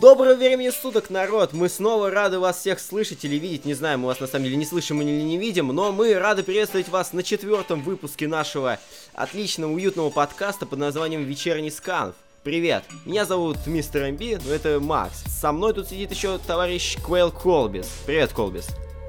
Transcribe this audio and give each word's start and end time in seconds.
Доброго 0.00 0.34
времени 0.34 0.70
суток, 0.70 1.10
народ! 1.10 1.52
Мы 1.52 1.68
снова 1.68 2.10
рады 2.10 2.38
вас 2.38 2.58
всех 2.58 2.78
слышать 2.78 3.24
или 3.24 3.34
видеть. 3.34 3.64
Не 3.64 3.74
знаю, 3.74 3.98
мы 3.98 4.06
вас 4.06 4.20
на 4.20 4.28
самом 4.28 4.44
деле 4.44 4.56
не 4.56 4.64
слышим 4.64 5.02
или 5.02 5.10
не 5.10 5.36
видим, 5.38 5.68
но 5.68 5.90
мы 5.90 6.14
рады 6.14 6.44
приветствовать 6.44 6.88
вас 6.88 7.12
на 7.12 7.24
четвертом 7.24 7.82
выпуске 7.82 8.28
нашего 8.28 8.78
отличного, 9.14 9.72
уютного 9.72 10.10
подкаста 10.10 10.66
под 10.66 10.78
названием 10.78 11.24
«Вечерний 11.24 11.72
сканф». 11.72 12.14
Привет, 12.44 12.84
меня 13.06 13.24
зовут 13.24 13.56
Мистер 13.66 14.12
МБ, 14.12 14.44
но 14.46 14.52
это 14.52 14.78
Макс. 14.78 15.24
Со 15.26 15.50
мной 15.50 15.74
тут 15.74 15.88
сидит 15.88 16.12
еще 16.12 16.38
товарищ 16.38 16.96
Квейл 17.04 17.32
Колбис. 17.32 17.88
Привет, 18.06 18.32
Колбис. 18.32 18.68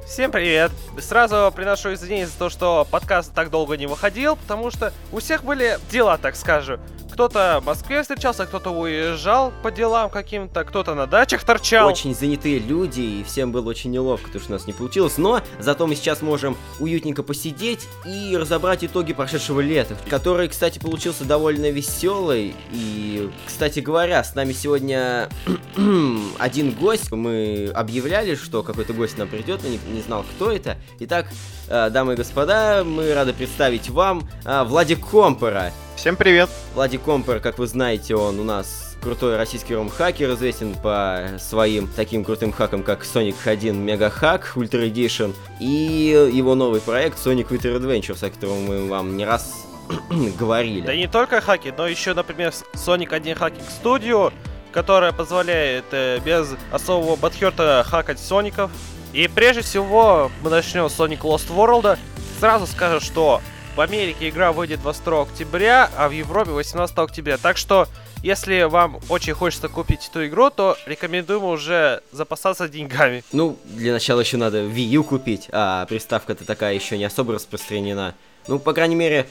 Всем 0.09 0.31
привет! 0.31 0.71
Сразу 0.97 1.53
приношу 1.55 1.93
извинения 1.93 2.25
за 2.25 2.35
то, 2.35 2.49
что 2.49 2.87
подкаст 2.89 3.31
так 3.31 3.51
долго 3.51 3.77
не 3.77 3.85
выходил, 3.85 4.37
потому 4.37 4.71
что 4.71 4.91
у 5.11 5.19
всех 5.19 5.43
были 5.43 5.77
дела, 5.91 6.17
так 6.17 6.35
скажем. 6.35 6.79
Кто-то 7.19 7.59
в 7.61 7.65
Москве 7.65 8.01
встречался, 8.01 8.45
кто-то 8.45 8.69
уезжал 8.71 9.51
по 9.61 9.71
делам 9.71 10.09
каким-то, 10.09 10.63
кто-то 10.63 10.95
на 10.95 11.05
дачах 11.05 11.43
торчал. 11.43 11.89
Очень 11.89 12.15
занятые 12.15 12.59
люди, 12.59 13.01
и 13.01 13.23
всем 13.25 13.51
было 13.51 13.69
очень 13.69 13.91
неловко, 13.91 14.27
потому 14.27 14.41
что 14.41 14.53
у 14.53 14.55
нас 14.55 14.67
не 14.67 14.71
получилось. 14.71 15.17
Но 15.17 15.41
зато 15.59 15.85
мы 15.85 15.95
сейчас 15.95 16.21
можем 16.21 16.55
уютненько 16.79 17.21
посидеть 17.21 17.89
и 18.05 18.37
разобрать 18.37 18.85
итоги 18.85 19.11
прошедшего 19.11 19.59
лета, 19.59 19.97
который, 20.09 20.47
кстати, 20.47 20.79
получился 20.79 21.25
довольно 21.25 21.69
веселый. 21.69 22.55
И, 22.71 23.29
кстати 23.45 23.81
говоря, 23.81 24.23
с 24.23 24.33
нами 24.33 24.53
сегодня 24.53 25.27
один 26.39 26.71
гость. 26.71 27.11
Мы 27.11 27.69
объявляли, 27.75 28.35
что 28.35 28.63
какой-то 28.63 28.93
гость 28.93 29.17
нам 29.17 29.27
придет, 29.27 29.59
но 29.61 29.67
не, 29.67 29.79
не 29.99 30.03
знал, 30.03 30.23
кто 30.35 30.51
это. 30.51 30.77
Итак, 30.99 31.27
э, 31.67 31.89
дамы 31.89 32.13
и 32.13 32.15
господа, 32.15 32.83
мы 32.85 33.13
рады 33.13 33.33
представить 33.33 33.89
вам 33.89 34.27
э, 34.45 34.63
Владик 34.63 35.05
Компора. 35.05 35.73
Всем 35.97 36.15
привет! 36.15 36.49
Владик 36.73 37.03
Компер, 37.03 37.41
как 37.41 37.59
вы 37.59 37.67
знаете, 37.67 38.15
он 38.15 38.39
у 38.39 38.45
нас 38.45 38.97
крутой 39.01 39.35
российский 39.35 39.75
ром-хакер, 39.75 40.33
известен 40.35 40.73
по 40.75 41.31
своим 41.37 41.89
таким 41.93 42.23
крутым 42.23 42.53
хакам, 42.53 42.83
как 42.83 43.03
Sonic 43.03 43.35
1 43.43 43.75
Mega 43.85 44.09
Hack 44.09 44.43
Ultra 44.55 44.89
Edition 44.89 45.35
и 45.59 46.31
его 46.31 46.55
новый 46.55 46.79
проект 46.79 47.17
Sonic 47.17 47.49
Winter 47.49 47.77
Adventures, 47.77 48.25
о 48.25 48.29
котором 48.29 48.63
мы 48.63 48.87
вам 48.87 49.17
не 49.17 49.25
раз 49.25 49.65
говорили. 50.39 50.85
Да 50.85 50.95
не 50.95 51.07
только 51.07 51.41
хаки, 51.41 51.73
но 51.77 51.87
еще, 51.87 52.13
например, 52.13 52.53
Sonic 52.73 53.13
1 53.13 53.35
Hacking 53.35 53.63
Studio, 53.83 54.31
которая 54.71 55.11
позволяет 55.11 55.85
э, 55.91 56.19
без 56.23 56.55
особого 56.71 57.17
бадхерта 57.17 57.85
хакать 57.85 58.19
соников. 58.19 58.71
И 59.11 59.27
прежде 59.27 59.61
всего 59.61 60.31
мы 60.43 60.51
начнем 60.51 60.87
с 60.87 60.99
Sonic 60.99 61.21
Lost 61.21 61.49
World. 61.49 61.97
Сразу 62.39 62.67
скажу, 62.67 62.99
что 62.99 63.41
в 63.75 63.81
Америке 63.81 64.29
игра 64.29 64.51
выйдет 64.51 64.81
22 64.81 65.21
октября, 65.23 65.89
а 65.97 66.09
в 66.09 66.11
Европе 66.11 66.51
18 66.51 66.95
октября. 66.99 67.37
Так 67.37 67.57
что, 67.57 67.87
если 68.21 68.63
вам 68.63 68.99
очень 69.09 69.33
хочется 69.33 69.67
купить 69.67 70.07
эту 70.09 70.27
игру, 70.27 70.51
то 70.51 70.77
рекомендуем 70.85 71.43
уже 71.45 72.03
запасаться 72.11 72.69
деньгами. 72.69 73.23
Ну, 73.31 73.57
для 73.63 73.93
начала 73.93 74.19
еще 74.19 74.37
надо 74.37 74.59
Wii 74.65 74.85
U 74.89 75.03
купить, 75.03 75.49
а 75.51 75.87
приставка-то 75.87 76.45
такая 76.45 76.75
еще 76.75 76.97
не 76.97 77.05
особо 77.05 77.33
распространена. 77.33 78.13
Ну, 78.49 78.57
по 78.57 78.73
крайней 78.73 78.95
мере, 78.95 79.27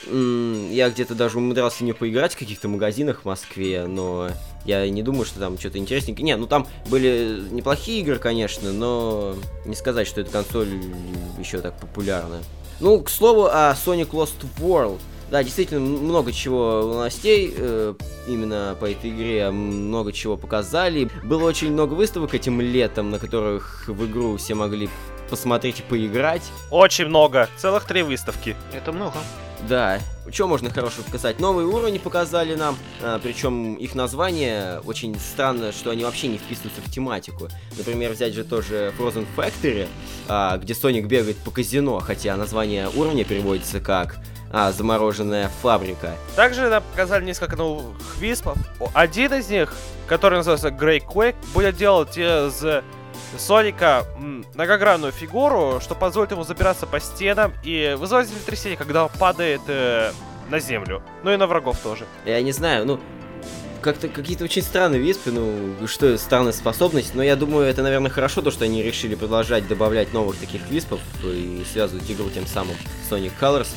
я 0.70 0.90
где-то 0.90 1.16
даже 1.16 1.38
умудрялся 1.38 1.82
не 1.82 1.92
поиграть 1.92 2.34
в 2.34 2.38
каких-то 2.38 2.68
магазинах 2.68 3.22
в 3.22 3.24
Москве, 3.24 3.84
но 3.88 4.30
я 4.64 4.88
не 4.88 5.02
думаю, 5.02 5.24
что 5.24 5.40
там 5.40 5.58
что-то 5.58 5.78
интересненькое. 5.78 6.24
Не, 6.24 6.36
ну 6.36 6.46
там 6.46 6.68
были 6.88 7.42
неплохие 7.50 8.02
игры, 8.02 8.20
конечно, 8.20 8.70
но 8.70 9.34
не 9.64 9.74
сказать, 9.74 10.06
что 10.06 10.20
эта 10.20 10.30
консоль 10.30 10.68
еще 11.36 11.58
так 11.58 11.76
популярна. 11.80 12.38
Ну, 12.78 13.00
к 13.00 13.10
слову 13.10 13.46
о 13.46 13.72
Sonic 13.72 14.10
Lost 14.10 14.36
World. 14.60 15.00
Да, 15.32 15.42
действительно, 15.42 15.80
много 15.80 16.32
чего 16.32 16.82
новостей 16.82 17.52
э, 17.56 17.94
именно 18.28 18.76
по 18.78 18.84
этой 18.84 19.10
игре, 19.10 19.50
много 19.50 20.12
чего 20.12 20.36
показали. 20.36 21.10
Было 21.24 21.42
очень 21.48 21.72
много 21.72 21.94
выставок 21.94 22.34
этим 22.34 22.60
летом, 22.60 23.10
на 23.10 23.18
которых 23.18 23.88
в 23.88 24.06
игру 24.06 24.36
все 24.36 24.54
могли 24.54 24.88
посмотреть 25.28 25.80
и 25.80 25.82
поиграть. 25.82 26.42
Очень 26.70 27.06
много, 27.06 27.48
целых 27.56 27.84
три 27.84 28.02
выставки. 28.02 28.56
Это 28.72 28.92
много. 28.92 29.18
Да, 29.68 29.98
что 30.30 30.46
можно 30.46 30.70
хорошего 30.70 31.04
показать? 31.04 31.40
Новые 31.40 31.66
уровни 31.66 31.98
показали 31.98 32.54
нам, 32.54 32.76
а, 33.02 33.18
причем 33.18 33.74
их 33.74 33.94
название 33.94 34.80
очень 34.84 35.18
странно, 35.18 35.72
что 35.72 35.90
они 35.90 36.04
вообще 36.04 36.28
не 36.28 36.38
вписываются 36.38 36.80
в 36.80 36.90
тематику. 36.90 37.48
Например, 37.76 38.12
взять 38.12 38.34
же 38.34 38.44
тоже 38.44 38.92
Frozen 38.98 39.26
Factory, 39.36 39.88
а, 40.28 40.58
где 40.58 40.74
Соник 40.74 41.06
бегает 41.06 41.36
по 41.38 41.50
казино, 41.50 41.98
хотя 41.98 42.36
название 42.36 42.88
уровня 42.88 43.24
переводится 43.24 43.80
как 43.80 44.18
а, 44.52 44.70
замороженная 44.70 45.48
фабрика. 45.60 46.14
Также 46.36 46.68
нам 46.68 46.82
показали 46.92 47.24
несколько 47.24 47.56
новых 47.56 47.96
виспов. 48.18 48.56
Один 48.94 49.34
из 49.34 49.48
них, 49.48 49.74
который 50.06 50.38
называется 50.38 50.68
Grey 50.68 51.02
Quake, 51.04 51.36
будет 51.52 51.76
делать 51.76 52.16
из 52.16 52.64
Соника 53.36 54.04
многогранную 54.54 55.12
фигуру, 55.12 55.80
что 55.80 55.94
позволит 55.94 56.30
ему 56.30 56.44
забираться 56.44 56.86
по 56.86 57.00
стенам 57.00 57.52
и 57.62 57.96
вызывать 57.98 58.28
землетрясение, 58.28 58.76
когда 58.76 59.04
он 59.04 59.10
падает 59.18 59.62
э, 59.68 60.12
на 60.48 60.58
землю. 60.58 61.02
Ну 61.22 61.32
и 61.32 61.36
на 61.36 61.46
врагов 61.46 61.78
тоже. 61.78 62.06
Я 62.24 62.42
не 62.42 62.52
знаю, 62.52 62.86
ну, 62.86 63.00
как-то 63.80 64.08
какие-то 64.08 64.44
очень 64.44 64.62
странные 64.62 65.00
виспы, 65.00 65.30
ну, 65.30 65.86
что 65.86 66.16
странная 66.18 66.52
способность, 66.52 67.14
но 67.14 67.22
я 67.22 67.36
думаю, 67.36 67.66
это, 67.66 67.82
наверное, 67.82 68.10
хорошо, 68.10 68.42
то, 68.42 68.50
что 68.50 68.64
они 68.64 68.82
решили 68.82 69.14
продолжать 69.14 69.66
добавлять 69.68 70.12
новых 70.12 70.36
таких 70.38 70.68
виспов 70.70 71.00
и 71.24 71.62
связывать 71.70 72.10
игру 72.10 72.28
тем 72.30 72.46
самым 72.46 72.76
Sonic 73.10 73.32
Colors. 73.40 73.68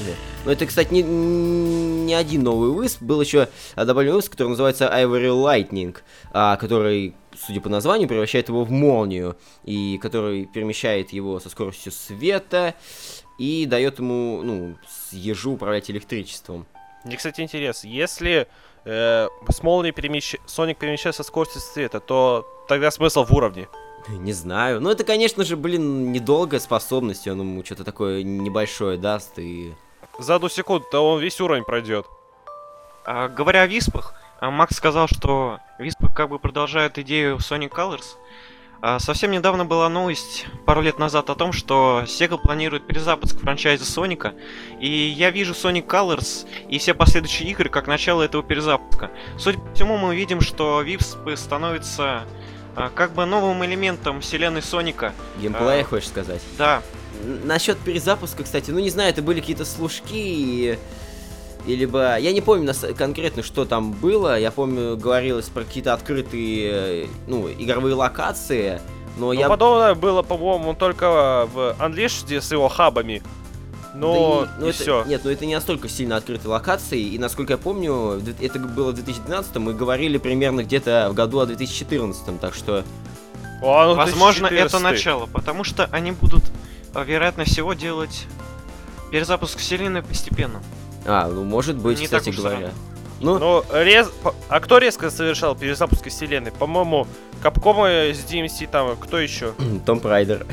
Но 0.45 0.51
это, 0.51 0.65
кстати, 0.65 0.93
не, 0.93 1.03
не 1.03 2.13
один 2.13 2.43
новый 2.43 2.83
висп, 2.83 3.01
был 3.01 3.21
еще 3.21 3.47
добавлен 3.75 4.15
висп, 4.15 4.31
который 4.31 4.49
называется 4.49 4.85
Ivory 4.85 5.29
Lightning, 5.29 5.95
а, 6.31 6.57
который 6.57 7.15
судя 7.45 7.61
по 7.61 7.69
названию, 7.69 8.07
превращает 8.07 8.49
его 8.49 8.63
в 8.63 8.71
молнию, 8.71 9.37
и 9.63 9.97
который 9.99 10.45
перемещает 10.45 11.11
его 11.11 11.39
со 11.39 11.49
скоростью 11.49 11.91
света 11.91 12.75
и 13.37 13.65
дает 13.65 13.99
ему, 13.99 14.41
ну, 14.43 14.77
ежу 15.11 15.53
управлять 15.53 15.89
электричеством. 15.89 16.65
Мне, 17.03 17.17
кстати, 17.17 17.41
интересно, 17.41 17.87
если 17.87 18.47
э, 18.85 19.27
с 19.49 19.63
молнией 19.63 19.93
перемещ... 19.93 20.35
Соник 20.45 20.77
перемещается 20.77 21.23
со 21.23 21.27
скоростью 21.27 21.61
света, 21.61 21.99
то 21.99 22.47
тогда 22.67 22.91
смысл 22.91 23.25
в 23.25 23.31
уровне? 23.33 23.67
Не 24.09 24.33
знаю. 24.33 24.81
Ну, 24.81 24.89
это, 24.89 25.03
конечно 25.03 25.43
же, 25.43 25.55
блин, 25.55 26.11
недолгая 26.11 26.59
способность, 26.59 27.27
он 27.27 27.39
ему 27.39 27.63
что-то 27.63 27.83
такое 27.83 28.23
небольшое 28.23 28.97
даст 28.97 29.37
и... 29.37 29.73
За 30.19 30.35
одну 30.35 30.49
секунду, 30.49 30.85
то 30.91 31.11
он 31.11 31.21
весь 31.21 31.39
уровень 31.39 31.63
пройдет. 31.63 32.05
А, 33.05 33.27
говоря 33.27 33.61
о 33.61 33.67
виспах, 33.67 34.13
а 34.39 34.51
Макс 34.51 34.75
сказал, 34.75 35.07
что 35.07 35.59
Виспы 35.81 36.09
как 36.09 36.29
бы 36.29 36.37
продолжают 36.37 36.99
идею 36.99 37.37
Sonic 37.37 37.69
Colors. 37.69 38.15
А 38.81 38.97
совсем 38.97 39.29
недавно 39.29 39.63
была 39.63 39.89
новость, 39.89 40.47
пару 40.65 40.81
лет 40.81 40.97
назад, 40.97 41.29
о 41.29 41.35
том, 41.35 41.53
что 41.53 42.01
Sega 42.07 42.39
планирует 42.41 42.87
перезапуск 42.87 43.39
франчайза 43.39 43.85
Соника. 43.85 44.33
И 44.79 44.89
я 44.89 45.29
вижу 45.29 45.53
Sonic 45.53 45.85
Colors 45.85 46.47
и 46.67 46.79
все 46.79 46.95
последующие 46.95 47.51
игры 47.51 47.69
как 47.69 47.85
начало 47.85 48.23
этого 48.23 48.41
перезапуска. 48.41 49.11
Судя 49.37 49.59
по 49.59 49.71
всему, 49.75 49.97
мы 49.97 50.15
видим, 50.15 50.41
что 50.41 50.81
Виспы 50.81 51.37
становятся 51.37 52.23
а, 52.75 52.89
как 52.89 53.13
бы 53.13 53.25
новым 53.25 53.63
элементом 53.63 54.19
вселенной 54.19 54.63
Соника. 54.63 55.13
Геймплея, 55.39 55.81
а, 55.81 55.83
хочешь 55.83 56.09
сказать? 56.09 56.41
Да. 56.57 56.81
Насчет 57.43 57.77
перезапуска, 57.77 58.43
кстати, 58.43 58.71
ну 58.71 58.79
не 58.79 58.89
знаю, 58.89 59.11
это 59.11 59.21
были 59.21 59.41
какие-то 59.41 59.63
служки 59.63 60.15
и 60.15 60.79
и 61.65 61.75
либо... 61.75 62.17
Я 62.17 62.31
не 62.31 62.41
помню 62.41 62.73
конкретно, 62.97 63.43
что 63.43 63.65
там 63.65 63.91
было. 63.91 64.39
Я 64.39 64.51
помню, 64.51 64.97
говорилось 64.97 65.49
про 65.49 65.63
какие-то 65.63 65.93
открытые, 65.93 67.07
ну, 67.27 67.49
игровые 67.49 67.95
локации. 67.95 68.81
Но 69.17 69.27
ну, 69.27 69.31
я... 69.33 69.49
подобное 69.49 69.93
было, 69.93 70.21
по-моему, 70.21 70.73
только 70.73 71.47
в 71.53 71.75
Unleashed 71.79 72.41
с 72.41 72.51
его 72.51 72.69
хабами. 72.69 73.21
Но 73.93 74.45
да 74.45 74.51
и, 74.51 74.59
ну, 74.59 74.65
и 74.65 74.69
это, 74.69 74.81
все. 74.81 75.03
Нет, 75.05 75.21
ну 75.23 75.31
это 75.31 75.45
не 75.45 75.53
настолько 75.53 75.89
сильно 75.89 76.15
открытые 76.15 76.49
локации. 76.49 77.01
И 77.01 77.19
насколько 77.19 77.53
я 77.53 77.57
помню, 77.57 78.21
это 78.39 78.59
было 78.59 78.91
в 78.91 78.95
2012 78.95 79.55
мы 79.57 79.73
говорили 79.73 80.17
примерно 80.17 80.63
где-то 80.63 81.09
в 81.11 81.13
году 81.13 81.39
о 81.39 81.45
2014 81.45 82.39
так 82.39 82.53
что... 82.55 82.83
О, 83.61 83.85
ну 83.87 83.95
Возможно, 83.95 84.47
это 84.47 84.79
начало, 84.79 85.27
потому 85.27 85.63
что 85.63 85.87
они 85.91 86.11
будут, 86.11 86.43
а, 86.95 87.03
вероятно 87.03 87.43
всего, 87.43 87.73
делать 87.73 88.25
перезапуск 89.11 89.59
вселенной 89.59 90.01
постепенно. 90.01 90.63
А, 91.05 91.27
ну 91.27 91.43
может 91.43 91.77
быть, 91.77 91.99
не 91.99 92.05
кстати 92.05 92.29
говоря. 92.29 92.71
Ну, 93.19 93.37
Но 93.37 93.65
рез... 93.71 94.09
а 94.49 94.59
кто 94.59 94.79
резко 94.79 95.11
совершал 95.11 95.55
перезапуск 95.55 96.07
вселенной? 96.07 96.51
По-моему, 96.51 97.07
Капком 97.41 97.85
с 97.85 98.25
DMC 98.25 98.67
там, 98.71 98.95
кто 98.97 99.19
еще? 99.19 99.53
Том 99.85 99.99
Прайдер. 99.99 100.45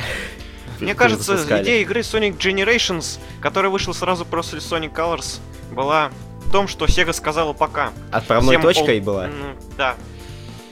Мне 0.81 0.95
кажется, 0.95 1.37
идея 1.61 1.83
игры 1.83 2.00
Sonic 2.00 2.39
Generations, 2.39 3.19
которая 3.41 3.71
вышла 3.71 3.93
сразу 3.93 4.25
после 4.25 4.59
Sonic 4.61 4.93
Colors, 4.93 5.41
была 5.73 6.11
в 6.47 6.53
том, 6.53 6.69
что 6.69 6.85
Sega 6.85 7.12
сказала 7.12 7.53
пока. 7.53 7.91
Отправной 8.12 8.56
всем 8.56 8.62
точкой 8.62 9.00
пол... 9.00 9.15
была? 9.15 9.29
Да. 9.77 9.95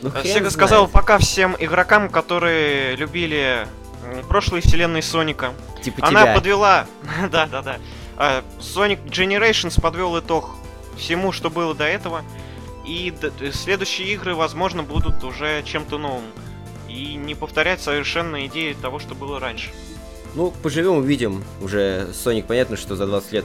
Ну, 0.03 0.11
Sega 0.11 0.51
сказала 0.51 0.87
пока 0.87 1.19
всем 1.19 1.57
игрокам, 1.59 2.09
которые 2.09 2.97
любили 2.97 3.67
прошлые 4.29 4.63
вселенные 4.63 5.03
Соника. 5.03 5.53
Типа 5.83 6.07
Она 6.07 6.23
тебя. 6.23 6.35
подвела... 6.35 6.87
да, 7.31 7.47
да, 7.47 7.63
да. 7.63 7.77
А, 8.17 8.43
Sonic 8.59 9.05
Generations 9.07 9.81
подвел 9.81 10.19
итог 10.19 10.51
всему, 10.97 11.33
что 11.33 11.51
было 11.51 11.75
до 11.75 11.85
этого. 11.85 12.25
И 12.87 13.13
следующие 13.53 14.09
игры, 14.15 14.35
возможно, 14.35 14.83
будут 14.83 15.25
уже 15.25 15.63
чем-то 15.65 15.99
новым. 15.99 16.25
И 16.89 17.15
не 17.15 17.35
повторять 17.35 17.81
совершенно 17.81 18.47
идеи 18.47 18.75
того, 18.75 18.99
что 18.99 19.15
было 19.15 19.41
раньше. 19.41 19.71
Ну, 20.37 20.53
поживем, 20.63 20.99
увидим. 20.99 21.43
Уже 21.63 22.09
Sonic 22.13 22.45
понятно, 22.47 22.77
что 22.77 22.95
за 22.95 23.07
20 23.07 23.33
лет 23.33 23.45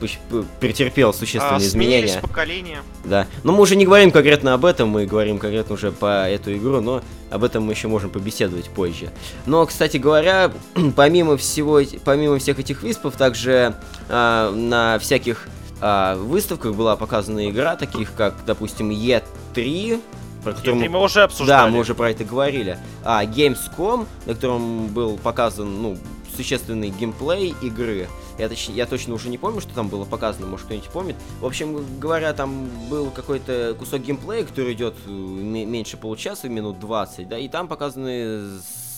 э, 0.00 0.42
претерпел 0.60 1.12
существенные 1.12 1.56
А, 1.56 1.58
изменения. 1.58 2.20
поколения. 2.22 2.78
Да. 3.04 3.26
Но 3.44 3.52
мы 3.52 3.60
уже 3.60 3.76
не 3.76 3.84
говорим 3.84 4.10
конкретно 4.10 4.54
об 4.54 4.64
этом, 4.64 4.88
мы 4.88 5.04
говорим 5.04 5.38
конкретно 5.38 5.74
уже 5.74 5.92
по 5.92 6.26
эту 6.26 6.56
игру, 6.56 6.80
но 6.80 7.02
об 7.30 7.44
этом 7.44 7.64
мы 7.64 7.74
еще 7.74 7.88
можем 7.88 8.08
побеседовать 8.08 8.70
позже. 8.70 9.10
Но, 9.44 9.66
кстати 9.66 9.98
говоря, 9.98 10.50
помимо 10.96 11.36
всего, 11.36 11.80
помимо 12.04 12.38
всех 12.38 12.58
этих 12.58 12.82
виспов, 12.82 13.16
также 13.16 13.74
а, 14.08 14.50
на 14.52 14.98
всяких 14.98 15.46
а, 15.82 16.16
выставках 16.16 16.74
была 16.74 16.96
показана 16.96 17.50
игра, 17.50 17.76
таких 17.76 18.14
как, 18.14 18.36
допустим, 18.46 18.90
E3, 18.90 20.00
про 20.46 20.52
которую 20.54 20.84
И 20.84 20.88
мы 20.88 20.98
мы 20.98 21.04
уже 21.04 21.22
обсуждали. 21.22 21.70
да, 21.70 21.74
мы 21.74 21.80
уже 21.80 21.94
про 21.94 22.10
это 22.10 22.24
говорили. 22.24 22.78
А, 23.04 23.24
Gamescom, 23.24 24.06
на 24.26 24.34
котором 24.34 24.86
был 24.88 25.16
показан, 25.18 25.82
ну, 25.82 25.98
существенный 26.36 26.90
геймплей 26.90 27.54
игры. 27.62 28.08
Я, 28.38 28.46
точ- 28.46 28.72
я 28.72 28.86
точно 28.86 29.14
уже 29.14 29.28
не 29.28 29.38
помню, 29.38 29.60
что 29.60 29.74
там 29.74 29.88
было 29.88 30.04
показано, 30.04 30.46
может 30.46 30.66
кто-нибудь 30.66 30.88
помнит. 30.90 31.16
В 31.40 31.46
общем 31.46 31.98
говоря, 31.98 32.32
там 32.34 32.68
был 32.88 33.10
какой-то 33.10 33.74
кусок 33.78 34.02
геймплея, 34.02 34.44
который 34.44 34.74
идет 34.74 34.94
э, 35.06 35.10
ме- 35.10 35.64
меньше 35.64 35.96
получаса, 35.96 36.48
минут 36.48 36.78
20, 36.78 37.28
да, 37.28 37.38
и 37.38 37.48
там 37.48 37.66
показаны 37.66 38.42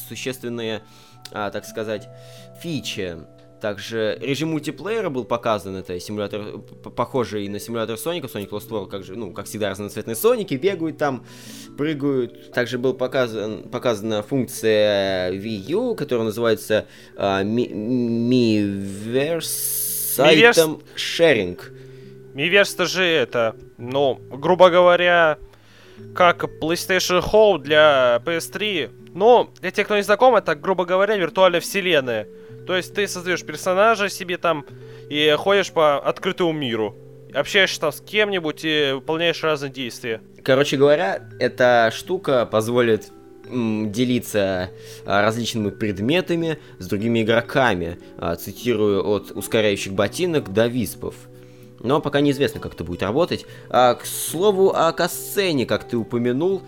существенные, 0.08 0.82
а, 1.32 1.50
так 1.50 1.64
сказать, 1.64 2.08
фичи. 2.60 3.16
Также 3.60 4.16
режим 4.20 4.50
мультиплеера 4.50 5.10
был 5.10 5.24
показан, 5.24 5.74
это 5.76 5.98
симулятор, 5.98 6.58
похожий 6.94 7.48
на 7.48 7.58
симулятор 7.58 7.98
Соника, 7.98 8.28
Sonic 8.28 8.50
Lost 8.50 8.68
World, 8.68 8.88
как 8.88 9.02
же, 9.02 9.16
ну, 9.16 9.32
как 9.32 9.46
всегда, 9.46 9.70
разноцветные 9.70 10.14
Соники, 10.14 10.54
бегают 10.54 10.98
там, 10.98 11.24
прыгают. 11.76 12.52
Также 12.52 12.78
был 12.78 12.94
показан, 12.94 13.64
показана 13.64 14.22
функция 14.22 15.32
Wii 15.32 15.72
U, 15.72 15.94
которая 15.96 16.26
называется 16.26 16.86
Mi- 17.16 17.72
Miiverse 17.72 19.88
Miiverse? 20.18 20.52
Item 20.52 20.82
Sharing. 20.96 21.58
Miiverse 22.34 22.86
же 22.86 23.02
это, 23.02 23.56
ну, 23.76 24.20
грубо 24.30 24.70
говоря, 24.70 25.38
как 26.14 26.44
PlayStation 26.62 27.22
Home 27.32 27.58
для 27.58 28.22
PS3. 28.24 28.90
Ну, 29.14 29.50
для 29.60 29.70
тех, 29.70 29.86
кто 29.86 29.96
не 29.96 30.02
знаком, 30.02 30.36
это, 30.36 30.54
грубо 30.54 30.84
говоря, 30.84 31.16
виртуальная 31.16 31.60
вселенная. 31.60 32.28
То 32.68 32.76
есть 32.76 32.92
ты 32.92 33.08
создаешь 33.08 33.42
персонажа 33.44 34.10
себе 34.10 34.36
там 34.36 34.66
и 35.08 35.34
ходишь 35.38 35.72
по 35.72 35.98
открытому 35.98 36.52
миру. 36.52 36.94
Общаешься 37.32 37.80
там 37.80 37.92
с 37.92 38.02
кем-нибудь 38.02 38.60
и 38.62 38.90
выполняешь 38.92 39.42
разные 39.42 39.72
действия. 39.72 40.20
Короче 40.44 40.76
говоря, 40.76 41.30
эта 41.40 41.90
штука 41.94 42.44
позволит 42.44 43.10
делиться 43.46 44.70
а, 45.06 45.22
различными 45.22 45.70
предметами 45.70 46.58
с 46.78 46.86
другими 46.86 47.22
игроками, 47.22 47.98
а, 48.18 48.36
цитирую 48.36 49.02
от 49.08 49.30
ускоряющих 49.30 49.94
ботинок 49.94 50.52
до 50.52 50.66
виспов. 50.66 51.14
Но 51.80 52.02
пока 52.02 52.20
неизвестно, 52.20 52.60
как 52.60 52.74
это 52.74 52.84
будет 52.84 53.02
работать. 53.02 53.46
А, 53.70 53.94
к 53.94 54.04
слову 54.04 54.74
о 54.74 54.92
касцене, 54.92 55.64
как 55.64 55.88
ты 55.88 55.96
упомянул, 55.96 56.60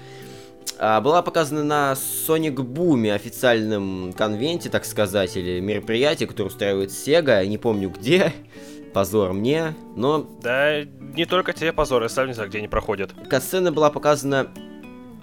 была 0.81 1.23
показана 1.23 1.63
на 1.63 1.93
Sonic 1.93 2.55
Boom 2.55 3.13
официальном 3.15 4.13
конвенте, 4.15 4.71
так 4.71 4.85
сказать, 4.85 5.37
или 5.37 5.61
мероприятии, 5.61 6.25
которое 6.25 6.49
устраивает 6.49 6.91
Sega, 6.91 7.45
не 7.47 7.59
помню 7.59 7.91
где, 7.91 8.33
позор 8.95 9.33
мне, 9.35 9.75
но 9.95 10.27
Да, 10.43 10.83
не 10.83 11.27
только 11.27 11.53
тебе 11.53 11.73
позор, 11.73 12.03
я 12.03 12.09
сам 12.09 12.29
не 12.29 12.33
знаю, 12.33 12.49
где 12.49 12.59
они 12.59 12.69
проходят. 12.69 13.13
Касцена 13.29 13.73
была 13.73 13.91
показана 13.91 14.51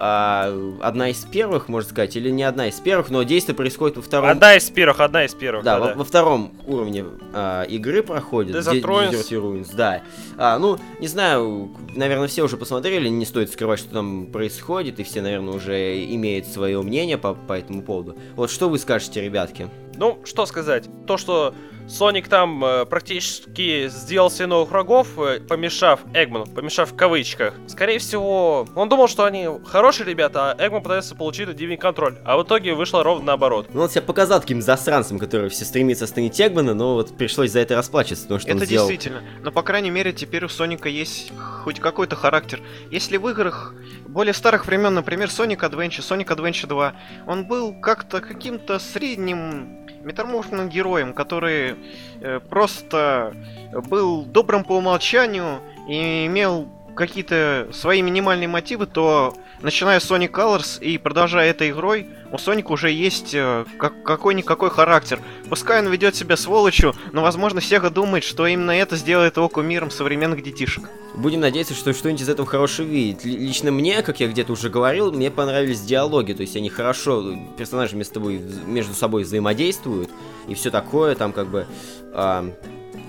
а, 0.00 0.76
одна 0.80 1.10
из 1.10 1.24
первых, 1.24 1.68
можно 1.68 1.90
сказать, 1.90 2.16
или 2.16 2.30
не 2.30 2.42
одна 2.44 2.68
из 2.68 2.78
первых, 2.80 3.10
но 3.10 3.22
действие 3.22 3.56
происходит 3.56 3.96
во 3.96 4.02
втором... 4.02 4.28
Одна 4.30 4.56
из 4.56 4.70
первых, 4.70 5.00
одна 5.00 5.24
из 5.24 5.34
первых, 5.34 5.64
Да, 5.64 5.74
да, 5.74 5.80
во, 5.80 5.86
да. 5.88 5.94
во 5.94 6.04
втором 6.04 6.52
уровне 6.66 7.04
а, 7.32 7.62
игры 7.64 8.02
проходит. 8.02 8.54
Desert 8.54 8.82
Ruins. 8.82 9.10
Desert 9.10 9.42
Ruins, 9.42 9.70
да. 9.74 10.02
А, 10.36 10.58
ну, 10.58 10.78
не 11.00 11.08
знаю, 11.08 11.70
наверное, 11.96 12.28
все 12.28 12.42
уже 12.44 12.56
посмотрели, 12.56 13.08
не 13.08 13.24
стоит 13.24 13.50
скрывать, 13.50 13.80
что 13.80 13.90
там 13.90 14.26
происходит, 14.26 15.00
и 15.00 15.02
все, 15.02 15.20
наверное, 15.20 15.54
уже 15.54 16.04
имеют 16.14 16.46
свое 16.46 16.80
мнение 16.82 17.18
по, 17.18 17.34
по 17.34 17.54
этому 17.54 17.82
поводу. 17.82 18.16
Вот 18.36 18.50
что 18.50 18.68
вы 18.68 18.78
скажете, 18.78 19.20
ребятки? 19.20 19.68
Ну, 19.98 20.20
что 20.24 20.46
сказать. 20.46 20.88
То, 21.06 21.16
что 21.16 21.54
Соник 21.88 22.28
там 22.28 22.62
э, 22.62 22.84
практически 22.84 23.88
сделал 23.88 24.30
себе 24.30 24.46
новых 24.46 24.70
врагов, 24.70 25.18
э, 25.18 25.40
помешав 25.40 26.00
Эгману, 26.12 26.44
помешав 26.46 26.92
в 26.92 26.96
кавычках. 26.96 27.54
Скорее 27.66 27.98
всего, 27.98 28.68
он 28.74 28.90
думал, 28.90 29.08
что 29.08 29.24
они 29.24 29.48
хорошие 29.64 30.06
ребята, 30.06 30.52
а 30.52 30.66
Эгман 30.66 30.82
пытается 30.82 31.16
получить 31.16 31.56
дивный 31.56 31.78
контроль. 31.78 32.18
А 32.26 32.36
в 32.36 32.44
итоге 32.44 32.74
вышло 32.74 33.02
ровно 33.02 33.24
наоборот. 33.24 33.68
Ну, 33.72 33.80
он 33.80 33.88
себя 33.88 34.02
показал 34.02 34.40
таким 34.40 34.60
засранцем, 34.60 35.18
который 35.18 35.48
все 35.48 35.64
стремится 35.64 36.04
остановить 36.04 36.38
Эгмана, 36.38 36.74
но 36.74 36.94
вот 36.94 37.16
пришлось 37.16 37.52
за 37.52 37.60
это 37.60 37.74
расплачиваться, 37.74 38.24
потому 38.24 38.40
что 38.40 38.50
он 38.50 38.58
Это 38.58 38.66
сделал... 38.66 38.86
действительно. 38.86 39.22
Но, 39.42 39.50
по 39.50 39.62
крайней 39.62 39.90
мере, 39.90 40.12
теперь 40.12 40.44
у 40.44 40.48
Соника 40.48 40.90
есть 40.90 41.32
хоть 41.64 41.80
какой-то 41.80 42.16
характер. 42.16 42.60
Если 42.90 43.16
в 43.16 43.26
играх 43.30 43.74
более 44.06 44.34
старых 44.34 44.66
времен, 44.66 44.92
например, 44.92 45.28
Sonic 45.28 45.60
Adventure, 45.60 46.00
Sonic 46.06 46.26
Adventure 46.26 46.66
2, 46.66 46.92
он 47.26 47.46
был 47.46 47.74
как-то 47.80 48.20
каким-то 48.20 48.78
средним 48.78 49.87
метаморфным 50.02 50.68
героем, 50.68 51.12
который 51.12 51.76
э, 52.20 52.40
просто 52.40 53.34
был 53.88 54.24
добрым 54.24 54.64
по 54.64 54.76
умолчанию 54.76 55.60
и 55.88 56.26
имел 56.26 56.68
какие-то 56.98 57.68
свои 57.72 58.02
минимальные 58.02 58.48
мотивы, 58.48 58.86
то 58.86 59.34
начиная 59.62 60.00
с 60.00 60.10
Sonic 60.10 60.30
Colors 60.32 60.80
и 60.82 60.98
продолжая 60.98 61.50
этой 61.50 61.70
игрой, 61.70 62.06
у 62.32 62.38
Соника 62.38 62.72
уже 62.72 62.90
есть 62.90 63.34
э, 63.34 63.64
как- 63.78 64.02
какой-никакой 64.02 64.68
характер. 64.70 65.20
Пускай 65.48 65.80
он 65.80 65.88
ведет 65.88 66.14
себя 66.16 66.36
сволочью, 66.36 66.94
но, 67.12 67.22
возможно, 67.22 67.60
Сега 67.60 67.88
думает, 67.90 68.24
что 68.24 68.46
именно 68.46 68.72
это 68.72 68.96
сделает 68.96 69.36
его 69.36 69.48
кумиром 69.48 69.90
современных 69.90 70.42
детишек. 70.42 70.84
Будем 71.14 71.40
надеяться, 71.40 71.74
что 71.74 71.92
что-нибудь 71.94 72.22
из 72.22 72.28
этого 72.28 72.46
хорошего 72.48 72.86
видит. 72.86 73.24
Ли- 73.24 73.36
Лично 73.36 73.70
мне, 73.70 74.02
как 74.02 74.20
я 74.20 74.28
где-то 74.28 74.52
уже 74.52 74.68
говорил, 74.68 75.12
мне 75.12 75.30
понравились 75.30 75.80
диалоги, 75.80 76.32
то 76.32 76.42
есть 76.42 76.56
они 76.56 76.68
хорошо, 76.68 77.34
персонажи 77.56 77.96
между 77.96 78.14
собой, 78.14 78.40
между 78.66 78.92
собой 78.94 79.22
взаимодействуют, 79.22 80.10
и 80.48 80.54
все 80.54 80.70
такое, 80.70 81.14
там 81.14 81.32
как 81.32 81.46
бы... 81.48 81.66
а, 82.12 82.44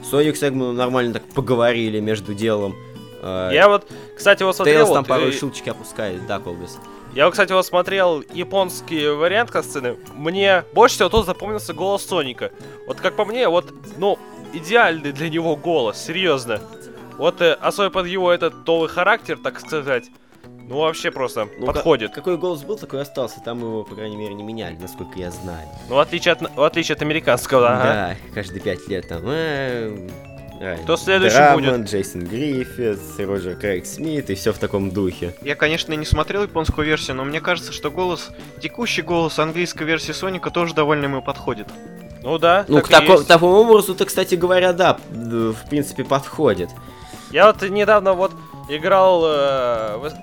Соник 0.09 0.37
с 0.37 0.43
Эгманом 0.47 0.75
нормально 0.77 1.13
так 1.13 1.23
поговорили 1.33 1.99
между 1.99 2.33
делом. 2.33 2.73
А, 3.21 3.51
Я 3.51 3.67
вот, 3.67 3.87
кстати, 4.15 4.43
вот 4.43 4.55
смотрел... 4.55 4.85
Тейлз 4.85 4.89
там 4.89 5.03
вот, 5.03 5.07
порой 5.07 5.31
э, 5.31 5.69
опускает, 5.69 6.25
да, 6.27 6.39
Колбис? 6.39 6.77
Я, 7.13 7.25
вот, 7.25 7.31
кстати, 7.31 7.51
вот 7.53 7.65
смотрел 7.65 8.23
японский 8.33 9.07
вариант 9.09 9.51
касцены. 9.51 9.97
Мне 10.13 10.63
больше 10.73 10.95
всего 10.95 11.09
тут 11.09 11.25
запомнился 11.25 11.73
голос 11.73 12.05
Соника. 12.05 12.51
Вот 12.87 13.01
как 13.01 13.15
по 13.15 13.25
мне, 13.25 13.47
вот, 13.49 13.73
ну, 13.97 14.19
идеальный 14.53 15.11
для 15.11 15.29
него 15.29 15.55
голос, 15.55 15.97
серьезно. 15.97 16.61
Вот 17.17 17.41
э, 17.41 17.53
особенно 17.53 17.91
под 17.91 18.07
его 18.07 18.31
этот 18.31 18.65
новый 18.65 18.89
характер, 18.89 19.37
так 19.43 19.59
сказать. 19.59 20.05
Ну, 20.69 20.77
вообще 20.77 21.09
просто 21.09 21.49
Ну, 21.57 21.65
подходит. 21.65 22.13
Какой 22.13 22.37
голос 22.37 22.61
был, 22.61 22.77
такой 22.77 23.01
остался, 23.01 23.41
там 23.43 23.59
его, 23.59 23.83
по 23.83 23.95
крайней 23.95 24.15
мере, 24.15 24.35
не 24.35 24.43
меняли, 24.43 24.77
насколько 24.79 25.17
я 25.17 25.31
знаю. 25.31 25.67
Ну, 25.89 25.95
в 25.95 25.99
отличие 25.99 26.33
от, 26.33 26.41
в 26.55 26.61
отличие 26.61 26.95
от 26.95 27.01
американского, 27.01 27.69
ага. 27.69 27.83
Да, 27.83 28.15
каждые 28.35 28.61
пять 28.61 28.87
лет 28.87 29.07
там... 29.07 29.23
э, 29.25 29.97
э, 29.97 30.09
Кто 30.83 30.97
следующий 30.97 31.35
Драмон, 31.37 31.63
будет? 31.77 31.89
Джейсон 31.89 32.25
Гриффитс, 32.25 33.17
Роджер 33.19 33.55
Крейг 33.55 33.85
Смит 33.85 34.29
и 34.29 34.35
все 34.35 34.51
в 34.51 34.57
таком 34.57 34.91
духе. 34.91 35.33
Я, 35.41 35.55
конечно, 35.55 35.93
не 35.93 36.05
смотрел 36.05 36.43
японскую 36.43 36.85
версию, 36.85 37.15
но 37.17 37.23
мне 37.23 37.39
кажется, 37.39 37.71
что 37.71 37.89
голос, 37.91 38.29
текущий 38.61 39.01
голос 39.01 39.39
английской 39.39 39.83
версии 39.83 40.11
Соника 40.11 40.49
тоже 40.51 40.73
довольно 40.73 41.05
ему 41.05 41.21
подходит. 41.21 41.67
Ну 42.23 42.37
да, 42.37 42.65
Ну, 42.67 42.75
так 42.81 42.85
к 42.85 42.89
и 42.89 42.91
тако- 42.93 43.13
есть. 43.13 43.27
такому 43.27 43.53
образу-то, 43.53 44.03
кстати 44.05 44.35
говоря, 44.35 44.73
да, 44.73 44.97
в 45.09 45.69
принципе, 45.69 46.03
подходит. 46.03 46.69
Я 47.31 47.45
вот 47.47 47.61
недавно 47.69 48.11
вот 48.13 48.33
играл 48.67 49.23
э, 49.25 49.97
в 49.97 50.13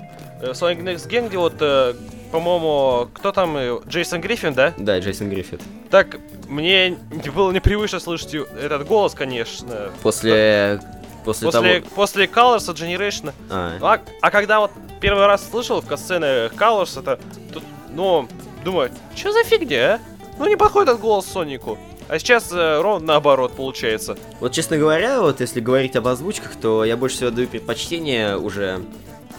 э, 0.42 0.50
Sonic 0.50 0.82
Next 0.82 1.08
Gen, 1.08 1.28
где 1.28 1.38
вот, 1.38 1.54
э, 1.60 1.94
по-моему, 2.32 3.08
кто 3.14 3.32
там, 3.32 3.56
э, 3.56 3.78
Джейсон 3.88 4.20
Гриффин, 4.20 4.52
да? 4.52 4.74
Да, 4.76 4.98
Джейсон 4.98 5.30
Гриффит. 5.30 5.62
Так, 5.90 6.18
мне 6.48 6.90
не- 6.90 7.30
было 7.30 7.50
непривычно 7.52 8.00
слышать 8.00 8.34
этот 8.34 8.86
голос, 8.86 9.14
конечно. 9.14 9.90
После... 10.02 10.80
После, 11.24 11.50
После, 11.50 11.80
того... 11.80 11.90
после 11.96 12.24
Colors 12.26 12.70
от 12.70 12.76
Generation. 12.78 13.32
А, 13.50 13.72
А, 13.80 14.00
а 14.22 14.30
когда 14.30 14.60
вот 14.60 14.70
первый 15.00 15.26
раз 15.26 15.48
слышал 15.50 15.80
в 15.80 15.86
касцене 15.86 16.46
Colors, 16.56 17.00
это, 17.00 17.18
тут, 17.52 17.64
ну, 17.92 18.28
думаю, 18.64 18.90
что 19.16 19.32
за 19.32 19.42
фигня, 19.42 19.94
а? 19.94 20.00
Ну, 20.38 20.46
не 20.46 20.54
подходит 20.54 20.90
этот 20.90 21.00
голос 21.00 21.26
Сонику. 21.26 21.78
А 22.08 22.20
сейчас 22.20 22.52
э, 22.52 22.80
ровно 22.80 23.06
наоборот 23.06 23.56
получается. 23.56 24.16
Вот, 24.38 24.52
честно 24.52 24.76
говоря, 24.76 25.20
вот 25.20 25.40
если 25.40 25.58
говорить 25.60 25.96
об 25.96 26.06
озвучках, 26.06 26.54
то 26.54 26.84
я 26.84 26.96
больше 26.96 27.16
всего 27.16 27.30
даю 27.30 27.48
предпочтение 27.48 28.36
уже 28.38 28.82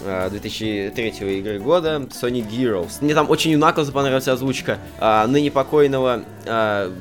2003 0.01 1.10
игры 1.39 1.60
года 1.60 2.08
Sonic 2.10 2.50
Heroes. 2.50 2.98
Мне 3.01 3.13
там 3.13 3.30
очень 3.30 3.56
у 3.56 3.58
Наклза 3.58 3.92
понравилась 3.92 4.27
озвучка 4.27 4.77
а, 5.00 5.25
ныне 5.27 5.51
покойного 5.51 6.24
а, 6.46 6.92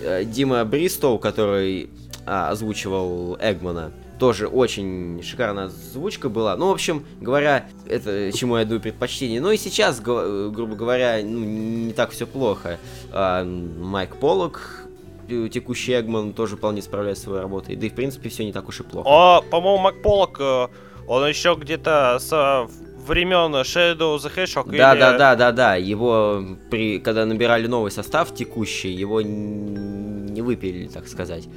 э, 0.00 0.24
Дима 0.24 0.64
Бристоу, 0.64 1.18
который 1.18 1.90
а, 2.26 2.50
озвучивал 2.50 3.36
Эгмана. 3.40 3.92
тоже 4.18 4.46
очень 4.46 5.22
шикарная 5.22 5.66
озвучка 5.66 6.28
была. 6.28 6.56
Ну, 6.56 6.68
в 6.68 6.72
общем 6.72 7.04
говоря, 7.20 7.66
это 7.86 8.32
чему 8.32 8.56
я 8.56 8.64
даю 8.64 8.80
предпочтение. 8.80 9.40
Но 9.40 9.52
и 9.52 9.56
сейчас, 9.56 10.00
грубо 10.00 10.74
говоря, 10.74 11.20
ну, 11.22 11.44
не 11.44 11.92
так 11.92 12.10
все 12.10 12.26
плохо. 12.26 12.78
А, 13.12 13.44
Майк 13.44 14.16
Поллок, 14.16 14.86
э, 15.28 15.48
текущий 15.52 15.98
Эгман, 15.98 16.32
тоже 16.32 16.56
вполне 16.56 16.82
справляется 16.82 17.24
своей 17.24 17.42
работой. 17.42 17.76
Да 17.76 17.86
и, 17.86 17.90
в 17.90 17.94
принципе, 17.94 18.28
все 18.28 18.44
не 18.44 18.52
так 18.52 18.68
уж 18.68 18.80
и 18.80 18.82
плохо. 18.82 19.08
А, 19.10 19.40
по-моему, 19.42 19.78
Майк 19.82 20.02
Поллок, 20.02 20.36
э, 20.40 20.68
он 21.06 21.28
еще 21.28 21.56
где-то 21.58 22.18
с 22.20 22.68
времен 23.06 23.54
Shadow 23.54 24.16
the 24.16 24.34
Hedgehog 24.34 24.70
да, 24.70 24.92
или... 24.92 25.00
Да, 25.00 25.18
да, 25.18 25.36
да, 25.36 25.52
да, 25.52 25.74
Его, 25.76 26.42
при, 26.70 26.98
когда 26.98 27.26
набирали 27.26 27.66
новый 27.66 27.90
состав 27.90 28.34
текущий, 28.34 28.90
его 28.90 29.20
не 29.22 30.42
выпили, 30.42 30.88
так 30.88 31.06
сказать. 31.08 31.48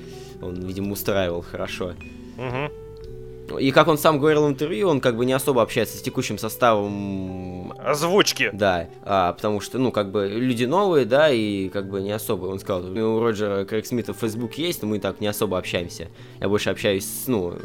Он, 0.42 0.56
видимо, 0.56 0.92
устраивал 0.92 1.42
хорошо. 1.42 1.94
Угу. 2.38 3.60
И 3.60 3.72
как 3.72 3.88
он 3.88 3.98
сам 3.98 4.20
говорил 4.20 4.46
в 4.46 4.50
интервью, 4.50 4.90
он 4.90 5.00
как 5.00 5.16
бы 5.16 5.26
не 5.26 5.32
особо 5.32 5.62
общается 5.62 5.98
с 5.98 6.02
текущим 6.02 6.38
составом 6.38 7.74
озвучки. 7.80 8.50
Да, 8.52 8.90
а, 9.04 9.34
потому 9.34 9.62
что, 9.62 9.80
ну, 9.80 9.92
как 9.92 10.12
бы 10.12 10.28
люди 10.28 10.66
новые, 10.66 11.06
да, 11.06 11.30
и 11.32 11.70
как 11.70 11.90
бы 11.90 12.02
не 12.02 12.12
особо. 12.12 12.48
Он 12.48 12.60
сказал, 12.60 12.86
у 12.86 13.20
Роджера 13.22 13.64
Крейг 13.64 13.86
Смита 13.86 14.14
в 14.14 14.18
Facebook 14.18 14.56
есть, 14.56 14.82
но 14.82 14.90
мы 14.90 15.00
так 15.00 15.22
не 15.22 15.28
особо 15.28 15.58
общаемся. 15.58 16.10
Я 16.42 16.50
больше 16.50 16.70
общаюсь 16.70 17.06
с, 17.06 17.28
ну, 17.28 17.56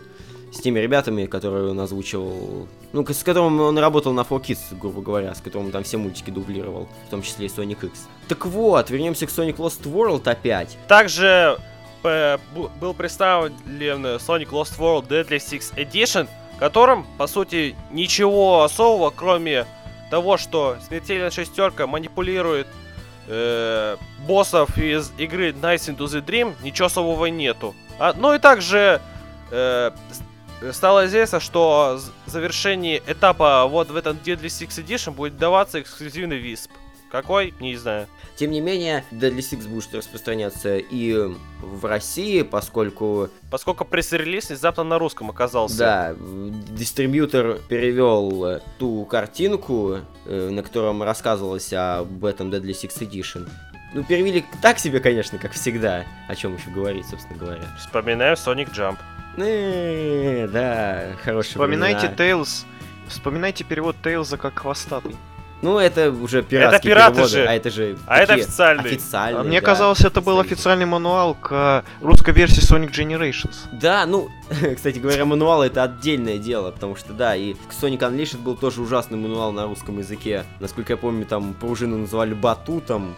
с 0.52 0.60
теми 0.60 0.78
ребятами, 0.78 1.26
которые 1.26 1.70
он 1.70 1.80
озвучивал, 1.80 2.68
ну, 2.92 3.06
с 3.06 3.22
которым 3.22 3.60
он 3.60 3.78
работал 3.78 4.12
на 4.12 4.20
4Kids, 4.20 4.78
грубо 4.78 5.00
говоря, 5.00 5.34
с 5.34 5.40
которым 5.40 5.70
там 5.72 5.82
все 5.82 5.96
мультики 5.96 6.30
дублировал, 6.30 6.88
в 7.06 7.10
том 7.10 7.22
числе 7.22 7.46
и 7.46 7.48
Sonic 7.48 7.86
X. 7.86 8.06
Так 8.28 8.44
вот, 8.46 8.90
вернемся 8.90 9.26
к 9.26 9.30
Sonic 9.30 9.56
Lost 9.56 9.82
World 9.84 10.28
опять. 10.30 10.76
Также 10.88 11.58
э, 12.04 12.38
был 12.80 12.94
представлен 12.94 13.54
Sonic 14.18 14.50
Lost 14.50 14.78
World 14.78 15.08
Deadly 15.08 15.38
Six 15.38 15.74
Edition, 15.76 16.28
которым, 16.58 17.06
по 17.16 17.26
сути, 17.26 17.74
ничего 17.90 18.62
особого, 18.62 19.10
кроме 19.10 19.66
того, 20.10 20.36
что 20.36 20.76
смертельная 20.86 21.30
шестерка 21.30 21.86
манипулирует 21.86 22.66
э, 23.26 23.96
боссов 24.26 24.76
из 24.76 25.10
игры 25.16 25.52
Nice 25.52 25.88
into 25.88 26.04
the 26.04 26.22
Dream, 26.22 26.54
ничего 26.62 26.86
особого 26.86 27.26
нету. 27.26 27.74
А, 27.98 28.12
ну 28.12 28.34
и 28.34 28.38
также 28.38 29.00
э, 29.50 29.90
стало 30.72 31.06
известно, 31.06 31.40
что 31.40 31.98
в 32.26 32.30
завершении 32.30 33.02
этапа 33.06 33.66
вот 33.66 33.90
в 33.90 33.96
этом 33.96 34.16
Deadly 34.16 34.46
Six 34.46 34.84
Edition 34.84 35.12
будет 35.12 35.36
даваться 35.36 35.80
эксклюзивный 35.80 36.38
висп. 36.38 36.70
Какой? 37.10 37.52
Не 37.60 37.76
знаю. 37.76 38.06
Тем 38.36 38.50
не 38.52 38.60
менее, 38.60 39.04
Deadly 39.10 39.40
Six 39.40 39.68
будет 39.68 39.94
распространяться 39.94 40.78
и 40.78 41.14
в 41.60 41.84
России, 41.84 42.40
поскольку... 42.40 43.28
Поскольку 43.50 43.84
пресс-релиз 43.84 44.48
внезапно 44.48 44.82
на 44.84 44.98
русском 44.98 45.28
оказался. 45.28 45.76
Да, 45.76 46.14
дистрибьютор 46.70 47.58
перевел 47.68 48.60
ту 48.78 49.04
картинку, 49.04 49.98
э, 50.24 50.48
на 50.48 50.62
котором 50.62 51.02
рассказывалось 51.02 51.70
об 51.74 52.24
этом 52.24 52.50
Deadly 52.50 52.72
Six 52.72 53.00
Edition. 53.00 53.48
Ну, 53.94 54.02
перевели 54.04 54.42
так 54.62 54.78
себе, 54.78 55.00
конечно, 55.00 55.36
как 55.36 55.52
всегда. 55.52 56.06
О 56.28 56.34
чем 56.34 56.56
еще 56.56 56.70
говорить, 56.70 57.06
собственно 57.06 57.38
говоря. 57.38 57.64
Вспоминаем 57.78 58.34
Sonic 58.34 58.72
Jump. 58.74 58.96
Э, 59.36 60.46
да, 60.48 61.16
хороший 61.24 61.50
Вспоминайте 61.50 62.12
Tails. 62.16 62.64
Вспоминайте 63.08 63.64
перевод 63.64 63.96
Тейлза 64.02 64.36
как 64.36 64.58
хвостатый. 64.60 65.16
Ну, 65.62 65.78
это 65.78 66.10
уже 66.10 66.42
пиратские 66.42 66.78
это 66.78 66.82
пираты 66.82 67.14
переводы, 67.14 67.32
же. 67.32 67.46
а 67.46 67.54
это 67.54 67.70
же... 67.70 67.96
А 68.06 68.18
это 68.18 68.34
официальный. 68.34 68.84
Официальный, 68.84 69.40
а 69.40 69.44
мне 69.44 69.60
да, 69.60 69.66
казалось, 69.66 70.00
это 70.00 70.20
был 70.20 70.40
официальный 70.40 70.86
мануал 70.86 71.36
к 71.36 71.84
русской 72.00 72.34
версии 72.34 72.60
Sonic 72.60 72.90
Generations. 72.90 73.54
Да, 73.70 74.04
ну, 74.06 74.28
кстати 74.74 74.98
говоря, 74.98 75.24
мануал 75.24 75.62
это 75.62 75.84
отдельное 75.84 76.38
дело, 76.38 76.72
потому 76.72 76.96
что, 76.96 77.12
да, 77.12 77.36
и 77.36 77.54
Sonic 77.80 78.00
Unleashed 78.00 78.38
был 78.38 78.56
тоже 78.56 78.82
ужасный 78.82 79.18
мануал 79.18 79.52
на 79.52 79.66
русском 79.66 79.98
языке. 80.00 80.44
Насколько 80.58 80.94
я 80.94 80.96
помню, 80.96 81.26
там 81.26 81.54
пружину 81.54 81.96
называли 81.96 82.34
батутом, 82.34 83.14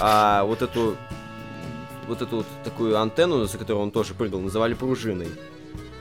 а 0.00 0.42
вот 0.42 0.62
эту 0.62 0.96
вот 2.08 2.20
эту 2.22 2.38
вот 2.38 2.46
такую 2.64 2.98
антенну, 3.00 3.44
за 3.46 3.56
которую 3.56 3.84
он 3.84 3.90
тоже 3.92 4.14
прыгал, 4.14 4.40
называли 4.40 4.74
пружиной. 4.74 5.28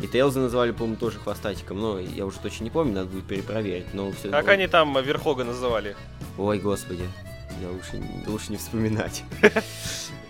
И 0.04 0.08
Тейлза 0.08 0.42
называли, 0.42 0.72
по-моему, 0.72 0.98
тоже 0.98 1.18
хвостатиком, 1.18 1.80
но 1.80 1.98
я 1.98 2.26
уже 2.26 2.38
точно 2.40 2.66
не 2.66 2.70
помню, 2.70 2.94
надо 2.94 3.08
будет 3.08 3.26
перепроверить. 3.26 3.94
Но 3.94 4.12
все 4.12 4.30
как 4.30 4.50
они 4.50 4.68
там 4.68 5.02
Верхога 5.02 5.46
называли? 5.46 5.96
Ой, 6.38 6.60
господи, 6.60 7.08
я 7.62 7.70
лучше, 7.70 8.04
лучше 8.28 8.52
не 8.52 8.58
вспоминать. 8.58 9.24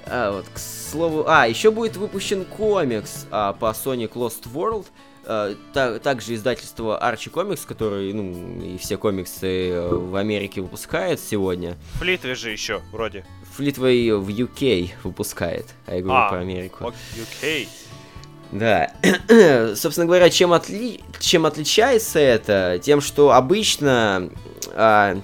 А, 0.05 0.33
вот, 0.33 0.45
к 0.53 0.59
слову... 0.59 1.23
А, 1.29 1.47
еще 1.47 1.71
будет 1.71 1.95
выпущен 1.95 2.43
комикс 2.43 3.25
а, 3.31 3.53
по 3.53 3.67
Sonic 3.67 4.11
Lost 4.15 4.43
World. 4.53 4.85
А, 5.25 5.55
та, 5.73 5.97
также 5.99 6.35
издательство 6.35 6.99
Archie 7.01 7.31
Comics, 7.31 7.65
который, 7.65 8.11
ну, 8.11 8.61
и 8.61 8.77
все 8.77 8.97
комиксы 8.97 9.69
э, 9.69 9.87
в 9.87 10.17
Америке 10.17 10.59
выпускает 10.59 11.21
сегодня. 11.21 11.77
Флитвей 11.99 12.35
же 12.35 12.51
еще, 12.51 12.81
вроде. 12.91 13.25
Флитвей 13.55 14.11
в 14.11 14.27
UK 14.27 14.91
выпускает, 15.05 15.67
а 15.85 15.95
я 15.95 16.01
говорю 16.01 16.19
а, 16.19 16.29
про 16.29 16.39
Америку. 16.39 16.93
UK. 17.15 17.69
Да. 18.53 18.91
Собственно 19.75 20.05
говоря, 20.05 20.29
чем, 20.29 20.53
отли... 20.53 21.01
чем 21.19 21.45
отличается 21.47 22.19
это? 22.19 22.79
Тем, 22.81 23.01
что 23.01 23.31
обычно 23.31 24.29
а, 24.75 25.17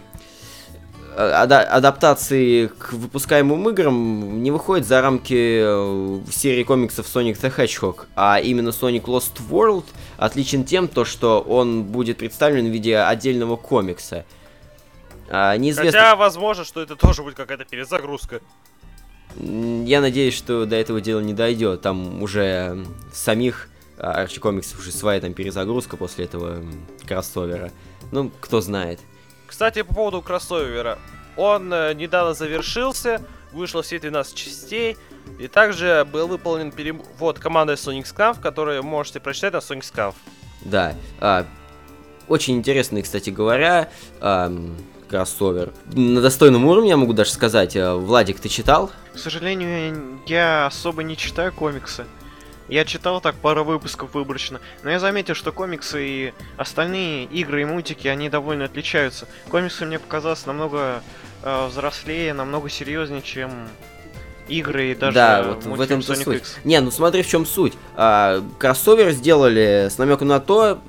а 1.15 1.43
ада 1.43 1.61
адаптации 1.61 2.67
к 2.67 2.91
выпускаемым 2.93 3.69
играм 3.69 4.41
не 4.41 4.49
выходят 4.49 4.87
за 4.87 5.01
рамки 5.01 5.61
э, 5.61 6.21
серии 6.31 6.63
комиксов 6.63 7.05
Sonic 7.05 7.39
the 7.39 7.55
Hedgehog, 7.55 8.07
а 8.15 8.39
именно 8.39 8.69
Sonic 8.69 9.03
Lost 9.03 9.39
World 9.47 9.85
отличен 10.17 10.63
тем, 10.63 10.87
то, 10.87 11.05
что 11.05 11.39
он 11.39 11.83
будет 11.83 12.17
представлен 12.17 12.65
в 12.65 12.71
виде 12.71 12.97
отдельного 12.97 13.57
комикса. 13.57 14.25
А, 15.29 15.55
неизвестно... 15.55 15.91
Хотя, 15.91 16.15
возможно, 16.15 16.63
что 16.63 16.81
это 16.81 16.95
тоже 16.95 17.21
будет 17.21 17.35
какая-то 17.35 17.65
перезагрузка. 17.65 18.41
Я 19.37 20.01
надеюсь, 20.01 20.33
что 20.33 20.65
до 20.65 20.75
этого 20.75 21.01
дела 21.01 21.19
не 21.19 21.33
дойдет. 21.33 21.81
Там 21.81 22.21
уже 22.21 22.85
самих 23.13 23.69
Арчи 23.97 24.39
Комикс 24.39 24.73
уже 24.77 24.91
своя 24.91 25.19
там 25.19 25.33
перезагрузка 25.33 25.97
после 25.97 26.25
этого 26.25 26.63
кроссовера. 27.05 27.71
Ну, 28.11 28.31
кто 28.39 28.61
знает. 28.61 28.99
Кстати, 29.45 29.81
по 29.81 29.93
поводу 29.93 30.21
кроссовера. 30.21 30.97
Он 31.35 31.71
э, 31.73 31.93
недавно 31.93 32.33
завершился, 32.33 33.21
вышло 33.51 33.81
все 33.81 33.99
12 33.99 34.35
частей, 34.35 34.97
и 35.39 35.47
также 35.47 36.05
был 36.11 36.27
выполнен 36.27 36.71
перевод 36.71 37.39
командой 37.39 37.75
Sonic 37.75 38.03
Scamp, 38.03 38.41
который 38.41 38.81
можете 38.81 39.19
прочитать 39.19 39.53
на 39.53 39.57
Sonic 39.57 39.81
Scamp. 39.81 40.15
Да. 40.61 40.95
А, 41.19 41.45
очень 42.27 42.57
интересный, 42.57 43.01
кстати 43.01 43.29
говоря, 43.29 43.89
а, 44.19 44.51
кроссовер. 45.09 45.73
На 45.93 46.21
достойном 46.21 46.65
уровне, 46.65 46.89
я 46.89 46.97
могу 46.97 47.13
даже 47.13 47.31
сказать. 47.31 47.75
Э, 47.75 47.93
Владик, 47.93 48.39
ты 48.39 48.49
читал? 48.49 48.91
К 49.13 49.19
сожалению, 49.19 50.19
я 50.27 50.67
особо 50.67 51.03
не 51.03 51.17
читаю 51.17 51.51
комиксы. 51.51 52.05
Я 52.67 52.85
читал 52.85 53.19
так 53.19 53.35
пару 53.35 53.63
выпусков 53.63 54.13
выборочно, 54.13 54.61
но 54.83 54.91
я 54.91 54.99
заметил, 54.99 55.33
что 55.33 55.51
комиксы 55.51 56.07
и 56.07 56.33
остальные 56.55 57.25
игры 57.25 57.63
и 57.63 57.65
мультики, 57.65 58.07
они 58.07 58.29
довольно 58.29 58.65
отличаются. 58.65 59.27
Комиксы 59.49 59.85
мне 59.85 59.97
показалось 59.97 60.45
намного 60.45 61.01
э, 61.41 61.67
взрослее, 61.67 62.33
намного 62.33 62.69
серьезнее, 62.69 63.23
чем 63.23 63.51
игры 64.47 64.91
и 64.91 64.95
даже 64.95 65.15
да, 65.15 65.43
вот 65.43 65.63
в 65.65 65.81
этом 65.81 65.99
Sonic 65.99 66.23
суть. 66.23 66.37
X. 66.37 66.57
Не, 66.63 66.79
ну 66.81 66.91
смотри, 66.91 67.23
в 67.23 67.27
чем 67.27 67.45
суть. 67.45 67.73
А, 67.95 68.43
кроссовер 68.57 69.11
сделали 69.11 69.87
с 69.89 69.97
намеком 69.97 70.27
на 70.27 70.39
то, 70.39 70.79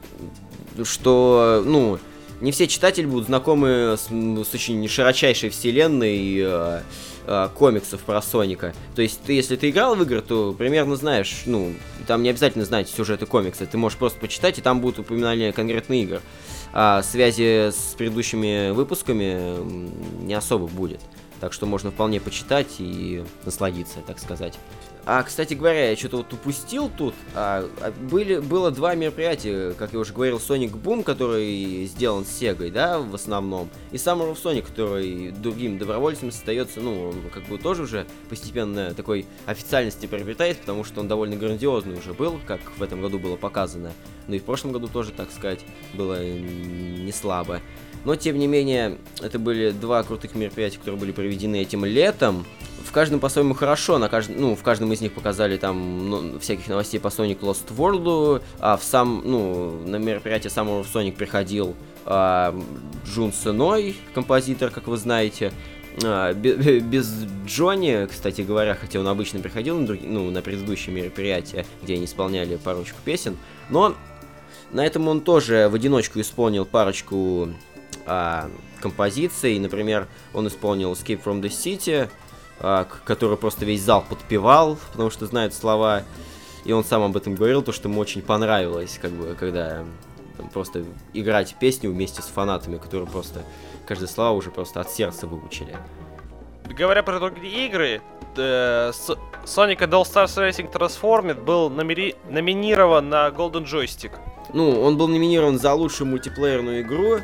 что, 0.85 1.63
ну, 1.65 1.99
не 2.41 2.53
все 2.53 2.67
читатели 2.67 3.07
будут 3.07 3.27
знакомы 3.27 3.97
с, 3.99 4.09
с 4.09 4.55
очень 4.55 4.87
широчайшей 4.89 5.51
вселенной 5.51 6.39
э, 6.41 6.83
э, 7.27 7.49
комиксов 7.55 8.01
про 8.01 8.23
Соника. 8.23 8.75
То 8.95 9.03
есть, 9.03 9.23
ты, 9.23 9.35
если 9.35 9.57
ты 9.57 9.71
играл 9.71 9.95
в 9.95 10.03
игры, 10.03 10.23
то 10.23 10.53
примерно 10.53 10.97
знаешь, 10.97 11.43
ну, 11.47 11.75
там 12.07 12.23
не 12.23 12.31
обязательно 12.31 12.65
знать 12.65 12.89
сюжеты 12.89 13.27
комикса, 13.27 13.67
ты 13.67 13.77
можешь 13.79 13.99
просто 13.99 14.19
почитать, 14.19 14.59
и 14.59 14.63
там 14.63 14.81
будут 14.81 15.01
упоминания 15.01 15.53
конкретных 15.53 15.99
игр. 15.99 16.21
А 16.73 17.03
связи 17.03 17.71
с 17.71 17.95
предыдущими 17.99 18.71
выпусками 18.71 19.59
не 20.25 20.35
особо 20.35 20.67
будет. 20.67 21.01
Так 21.41 21.53
что 21.53 21.67
можно 21.67 21.91
вполне 21.91 22.21
почитать 22.21 22.69
и 22.79 23.25
насладиться, 23.45 23.99
так 24.07 24.19
сказать. 24.19 24.59
А, 25.13 25.25
кстати 25.25 25.55
говоря, 25.55 25.91
я 25.91 25.97
что-то 25.97 26.19
вот 26.19 26.33
упустил 26.33 26.89
тут. 26.89 27.15
А, 27.35 27.69
а, 27.81 27.91
были, 27.91 28.39
было 28.39 28.71
два 28.71 28.95
мероприятия, 28.95 29.73
как 29.73 29.93
я 29.93 29.99
уже 29.99 30.13
говорил, 30.13 30.37
Sonic 30.37 30.81
Boom, 30.81 31.03
который 31.03 31.85
сделан 31.87 32.23
Sega, 32.23 32.71
да, 32.71 33.01
в 33.01 33.13
основном, 33.13 33.71
и 33.91 33.97
Summer 33.97 34.33
of 34.33 34.41
Sonic, 34.41 34.69
который 34.69 35.33
другим 35.33 35.79
добровольцем 35.79 36.29
остается, 36.29 36.79
ну, 36.79 37.09
он 37.09 37.17
как 37.35 37.43
бы 37.47 37.59
тоже 37.59 37.83
уже 37.83 38.07
постепенно 38.29 38.95
такой 38.95 39.27
официальности 39.47 40.07
приобретает, 40.07 40.59
потому 40.59 40.85
что 40.85 41.01
он 41.01 41.09
довольно 41.09 41.35
грандиозный 41.35 41.99
уже 41.99 42.15
был, 42.15 42.39
как 42.47 42.61
в 42.77 42.81
этом 42.81 43.01
году 43.01 43.19
было 43.19 43.35
показано. 43.35 43.91
Ну 44.29 44.37
и 44.37 44.39
в 44.39 44.45
прошлом 44.45 44.71
году 44.71 44.87
тоже, 44.87 45.11
так 45.11 45.33
сказать, 45.33 45.59
было 45.93 46.25
не 46.25 47.11
слабо. 47.11 47.61
Но, 48.05 48.15
тем 48.15 48.39
не 48.39 48.47
менее, 48.47 48.97
это 49.21 49.41
были 49.41 49.73
два 49.73 50.05
крутых 50.05 50.37
мероприятия, 50.37 50.79
которые 50.79 51.01
были 51.01 51.11
проведены 51.11 51.61
этим 51.61 51.85
летом, 51.85 52.47
в 52.91 52.93
каждом 52.93 53.21
по-своему 53.21 53.55
хорошо, 53.55 53.99
на 53.99 54.09
кажд... 54.09 54.31
ну, 54.37 54.57
в 54.57 54.65
каждом 54.65 54.93
из 54.93 55.01
них 55.01 55.13
показали 55.13 55.57
там 55.57 56.11
ну, 56.11 56.39
всяких 56.41 56.67
новостей 56.67 56.99
по 56.99 57.07
Sonic 57.07 57.39
Lost 57.39 57.69
World, 57.69 58.43
а 58.59 58.77
в 58.77 58.83
сам, 58.83 59.23
ну, 59.25 59.81
на 59.87 59.95
мероприятие 59.95 60.51
самого 60.51 60.83
Sonic 60.83 61.13
приходил 61.13 61.77
а, 62.05 62.53
Джун 63.07 63.33
Сыной, 63.33 63.97
композитор, 64.13 64.73
как 64.73 64.89
вы 64.89 64.97
знаете, 64.97 65.53
а, 66.03 66.33
без 66.33 67.15
Джонни, 67.47 68.09
кстати 68.11 68.41
говоря, 68.41 68.75
хотя 68.75 68.99
он 68.99 69.07
обычно 69.07 69.39
приходил 69.39 69.79
на, 69.79 69.87
друг... 69.87 70.01
ну, 70.03 70.29
на 70.33 70.43
предыдущие 70.43 70.93
мероприятия, 70.93 71.65
где 71.85 71.95
они 71.95 72.07
исполняли 72.07 72.57
парочку 72.57 72.99
песен, 73.05 73.37
но 73.69 73.95
на 74.73 74.85
этом 74.85 75.07
он 75.07 75.21
тоже 75.21 75.69
в 75.69 75.77
одиночку 75.77 76.21
исполнил 76.21 76.65
парочку 76.65 77.51
а, 78.05 78.51
композиций. 78.81 79.61
Например, 79.61 80.09
он 80.35 80.49
исполнил 80.49 80.93
Escape 80.93 81.23
from 81.23 81.41
the 81.41 81.51
City, 81.51 82.11
а, 82.61 82.87
который 83.05 83.37
просто 83.37 83.65
весь 83.65 83.83
зал 83.83 84.05
подпевал, 84.09 84.79
потому 84.93 85.11
что 85.11 85.27
знает 85.27 85.55
слова. 85.55 86.03
И 86.65 86.73
он 86.73 86.85
сам 86.85 87.03
об 87.03 87.17
этом 87.17 87.35
говорил, 87.35 87.63
то, 87.63 87.73
что 87.73 87.89
ему 87.89 88.01
очень 88.01 88.21
понравилось, 88.21 88.99
как 89.01 89.13
бы, 89.13 89.35
когда 89.35 89.83
там, 90.37 90.49
просто 90.51 90.85
играть 91.15 91.57
песню 91.59 91.91
вместе 91.91 92.21
с 92.21 92.27
фанатами, 92.27 92.77
которые 92.77 93.09
просто 93.09 93.43
каждое 93.87 94.09
слово 94.09 94.37
уже 94.37 94.51
просто 94.51 94.81
от 94.81 94.91
сердца 94.91 95.27
выучили. 95.27 95.75
Говоря 96.67 97.03
про 97.03 97.19
другие 97.19 97.67
игры, 97.67 98.03
э, 98.37 98.93
Sonic 99.45 99.79
All 99.79 100.03
Stars 100.03 100.37
Racing 100.37 100.71
Transformed 100.71 101.43
был 101.43 101.71
номери... 101.71 102.15
номинирован 102.29 103.09
на 103.09 103.29
Golden 103.29 103.65
Joystick. 103.65 104.13
Ну, 104.53 104.81
он 104.83 104.97
был 104.97 105.09
номинирован 105.09 105.59
за 105.59 105.73
лучшую 105.75 106.09
мультиплеерную 106.09 106.83
игру, 106.83 107.21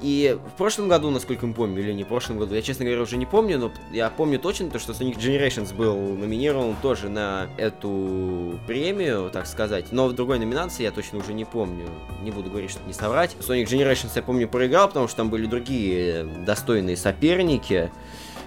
и 0.00 0.38
в 0.54 0.56
прошлом 0.58 0.88
году, 0.88 1.10
насколько 1.10 1.46
мы 1.46 1.54
помню, 1.54 1.80
или 1.80 1.92
не 1.92 2.04
в 2.04 2.08
прошлом 2.08 2.38
году, 2.38 2.54
я, 2.54 2.62
честно 2.62 2.84
говоря, 2.84 3.02
уже 3.02 3.16
не 3.16 3.26
помню, 3.26 3.58
но 3.58 3.72
я 3.92 4.10
помню 4.10 4.38
точно 4.38 4.68
то, 4.68 4.78
что 4.78 4.92
Sonic 4.92 5.16
Generations 5.16 5.74
был 5.74 5.96
номинирован 5.96 6.76
тоже 6.82 7.08
на 7.08 7.48
эту 7.56 8.58
премию, 8.66 9.30
так 9.32 9.46
сказать, 9.46 9.92
но 9.92 10.06
в 10.08 10.12
другой 10.12 10.38
номинации 10.38 10.82
я 10.82 10.90
точно 10.90 11.18
уже 11.18 11.32
не 11.32 11.44
помню. 11.44 11.86
Не 12.22 12.30
буду 12.30 12.50
говорить, 12.50 12.70
что 12.70 12.80
не 12.86 12.92
соврать. 12.92 13.34
Sonic 13.40 13.64
Generations 13.64 14.10
я 14.14 14.22
помню 14.22 14.48
проиграл, 14.48 14.88
потому 14.88 15.08
что 15.08 15.18
там 15.18 15.30
были 15.30 15.46
другие 15.46 16.24
достойные 16.24 16.96
соперники. 16.96 17.90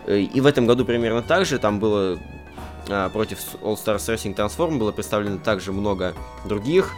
И 0.07 0.41
в 0.41 0.45
этом 0.45 0.65
году 0.65 0.85
примерно 0.85 1.21
так 1.21 1.45
же, 1.45 1.57
там 1.59 1.79
было 1.79 2.19
а, 2.89 3.09
против 3.09 3.39
All 3.61 3.75
Stars 3.75 4.07
Racing 4.07 4.35
Transform 4.35 4.77
было 4.77 4.91
представлено 4.91 5.37
также 5.37 5.71
много 5.71 6.15
других 6.45 6.93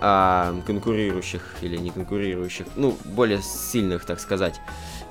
а, 0.00 0.54
конкурирующих 0.66 1.56
или 1.62 1.76
не 1.76 1.90
конкурирующих, 1.90 2.66
ну, 2.76 2.96
более 3.04 3.42
сильных, 3.42 4.04
так 4.04 4.20
сказать, 4.20 4.60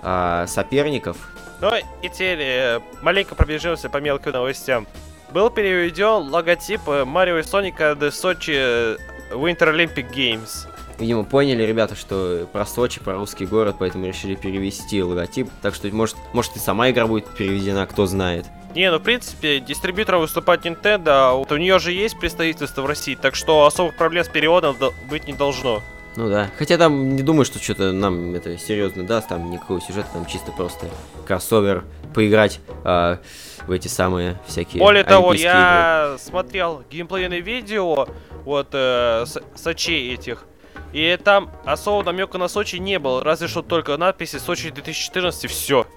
а, 0.01 0.45
соперников. 0.47 1.17
Ну 1.61 1.71
и 2.01 2.09
теперь 2.09 2.39
э, 2.41 2.79
маленько 3.01 3.35
пробежимся 3.35 3.89
по 3.89 3.97
мелким 3.97 4.33
новостям. 4.33 4.85
Был 5.31 5.49
переведен 5.49 6.29
логотип 6.29 6.81
э, 6.87 7.05
Марио 7.05 7.37
и 7.37 7.43
Соника 7.43 7.95
до 7.95 8.11
Сочи 8.11 8.53
э, 8.53 8.97
Winter 9.31 9.73
Olympic 9.73 10.13
Games. 10.13 10.67
Видимо, 10.99 11.23
поняли 11.23 11.63
ребята, 11.63 11.95
что 11.95 12.47
про 12.51 12.65
Сочи, 12.65 12.99
про 12.99 13.15
русский 13.15 13.45
город, 13.45 13.77
поэтому 13.79 14.05
решили 14.05 14.35
перевести 14.35 15.01
логотип. 15.01 15.49
Так 15.61 15.73
что, 15.73 15.87
может, 15.87 16.17
может 16.33 16.55
и 16.55 16.59
сама 16.59 16.91
игра 16.91 17.07
будет 17.07 17.25
переведена, 17.27 17.87
кто 17.87 18.05
знает. 18.05 18.45
Не, 18.75 18.89
ну 18.89 18.97
в 18.97 19.03
принципе, 19.03 19.59
дистрибьютором 19.59 20.21
выступать 20.21 20.65
Nintendo, 20.65 21.09
а 21.09 21.33
вот 21.33 21.51
у 21.51 21.57
нее 21.57 21.77
же 21.79 21.91
есть 21.91 22.19
представительство 22.19 22.81
в 22.81 22.85
России, 22.85 23.15
так 23.15 23.35
что 23.35 23.65
особых 23.65 23.95
проблем 23.95 24.23
с 24.23 24.29
переводом 24.29 24.75
быть 25.09 25.27
не 25.27 25.33
должно. 25.33 25.81
Ну 26.15 26.29
да. 26.29 26.49
Хотя 26.57 26.77
там 26.77 27.15
не 27.15 27.23
думаю, 27.23 27.45
что 27.45 27.59
что-то 27.59 27.91
нам 27.91 28.35
это 28.35 28.57
серьезно 28.57 29.05
даст, 29.05 29.29
там 29.29 29.49
никакого 29.49 29.81
сюжета, 29.81 30.09
там 30.13 30.25
чисто 30.25 30.51
просто 30.51 30.87
кроссовер, 31.25 31.83
поиграть 32.13 32.59
э, 32.83 33.17
в 33.65 33.71
эти 33.71 33.87
самые 33.87 34.39
всякие. 34.47 34.79
Более 34.79 35.03
того, 35.03 35.33
я 35.33 36.09
игры. 36.09 36.19
смотрел 36.19 36.83
геймплейные 36.91 37.41
видео 37.41 38.07
вот 38.45 38.69
э, 38.73 39.25
Сочи 39.55 40.13
этих. 40.13 40.45
И 40.91 41.17
там 41.23 41.49
особого 41.65 42.03
намека 42.03 42.37
на 42.37 42.47
Сочи 42.47 42.75
не 42.75 42.99
было, 42.99 43.23
разве 43.23 43.47
что 43.47 43.63
только 43.63 43.97
надписи 43.97 44.37
Сочи 44.37 44.69
2014 44.69 45.45
и 45.45 45.47
все. 45.47 45.87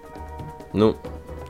Ну, 0.72 0.96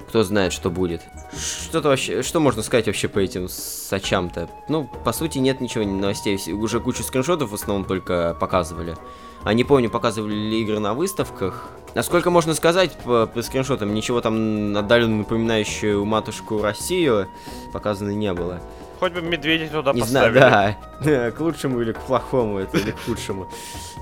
кто 0.09 0.25
знает, 0.25 0.53
что 0.53 0.71
будет. 0.71 1.03
Что-то 1.39 1.89
вообще, 1.89 2.23
что 2.23 2.41
можно 2.41 2.63
сказать 2.63 2.87
вообще 2.87 3.09
по 3.09 3.19
этим 3.19 3.49
сачам-то? 3.49 4.49
Ну, 4.69 4.85
по 5.05 5.13
сути, 5.13 5.39
нет 5.39 5.61
ничего 5.61 5.85
новостей, 5.85 6.39
уже 6.53 6.81
кучу 6.81 7.03
скриншотов 7.03 7.51
в 7.51 7.55
основном 7.55 7.85
только 7.85 8.37
показывали. 8.41 8.97
А 9.45 9.55
не 9.55 9.65
помню, 9.65 9.91
показывали 9.91 10.35
ли 10.35 10.63
игры 10.63 10.79
на 10.81 10.95
выставках. 10.95 11.69
Насколько 11.95 12.31
можно 12.31 12.53
сказать 12.55 12.93
по, 13.05 13.27
по 13.27 13.43
скриншотам, 13.43 13.95
ничего 13.95 14.21
там 14.21 14.77
отдаленно 14.77 15.19
напоминающего 15.19 16.05
матушку 16.05 16.61
Россию 16.61 17.29
показано 17.73 18.11
не 18.11 18.33
было. 18.33 18.61
Хоть 18.99 19.13
бы 19.13 19.21
медведей 19.21 19.69
туда 19.69 19.93
не 19.93 20.01
поставили. 20.01 20.39
Знаю, 20.39 20.77
да. 21.05 21.31
к 21.31 21.41
лучшему 21.41 21.81
или 21.83 21.93
к 21.93 22.01
плохому, 22.01 22.59
это 22.59 22.79
или 22.79 22.91
к 22.91 22.99
худшему. 23.05 23.47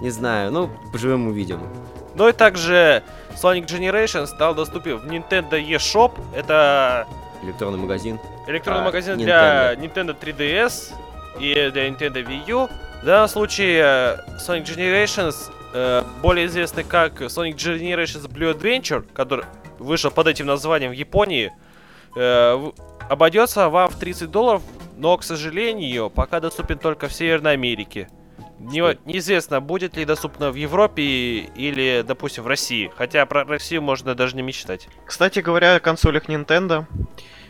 Не 0.01 0.11
знаю, 0.11 0.53
ну, 0.53 0.71
поживем 0.93 1.27
увидим. 1.27 1.61
Ну 2.15 2.29
и 2.29 2.33
также 2.33 3.03
Sonic 3.35 3.67
Generation 3.67 4.27
стал 4.27 4.55
доступен 4.55 4.99
в 4.99 5.07
Nintendo 5.07 5.61
eShop. 5.61 6.13
Это... 6.35 7.07
Электронный 7.45 7.79
магазин. 7.79 8.19
Электронный 8.47 8.81
а, 8.81 8.85
магазин 8.85 9.15
Nintendo. 9.15 9.25
для 9.25 9.75
Nintendo 9.75 10.17
3DS 10.19 10.95
и 11.41 11.71
для 11.73 11.89
Nintendo 11.89 12.25
Wii 12.27 12.51
U. 12.51 12.69
В 13.03 13.07
данном 13.07 13.29
случае 13.29 13.81
э, 13.83 14.17
Sonic 14.39 14.65
Generations, 14.65 15.53
э, 15.75 16.03
более 16.23 16.47
известный 16.47 16.85
как 16.85 17.21
Sonic 17.23 17.57
Generations 17.57 18.27
Blue 18.29 18.59
Adventure, 18.59 19.05
который 19.13 19.45
вышел 19.79 20.11
под 20.11 20.27
этим 20.27 20.47
названием 20.47 20.91
в 20.91 20.95
Японии, 20.95 21.53
э, 22.17 22.71
обойдется 23.09 23.69
вам 23.69 23.91
в 23.91 23.99
30 23.99 24.31
долларов, 24.31 24.63
но, 24.97 25.17
к 25.17 25.23
сожалению, 25.23 26.09
пока 26.09 26.41
доступен 26.41 26.79
только 26.79 27.09
в 27.09 27.13
Северной 27.13 27.53
Америке. 27.53 28.09
Не, 28.59 28.81
неизвестно, 29.05 29.61
будет 29.61 29.97
ли 29.97 30.05
доступно 30.05 30.51
в 30.51 30.55
Европе 30.55 31.03
или, 31.03 32.03
допустим, 32.07 32.45
в 32.45 32.47
России. 32.47 32.91
Хотя 32.97 33.27
про 33.27 33.45
Россию 33.45 33.83
можно 33.83 34.15
даже 34.15 34.37
не 34.37 34.43
мечтать. 34.43 34.89
Кстати 35.05 35.41
говоря 35.41 35.75
о 35.75 35.81
консолях 35.81 36.29
Nintendo. 36.29 36.87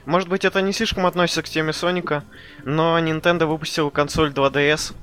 Может 0.06 0.28
быть, 0.28 0.44
это 0.44 0.60
не 0.60 0.72
слишком 0.72 1.06
относится 1.06 1.42
к 1.42 1.48
теме 1.48 1.72
Соника, 1.72 2.24
но 2.64 2.98
Nintendo 2.98 3.46
выпустил 3.46 3.90
консоль 3.90 4.30
2DS. 4.30 4.94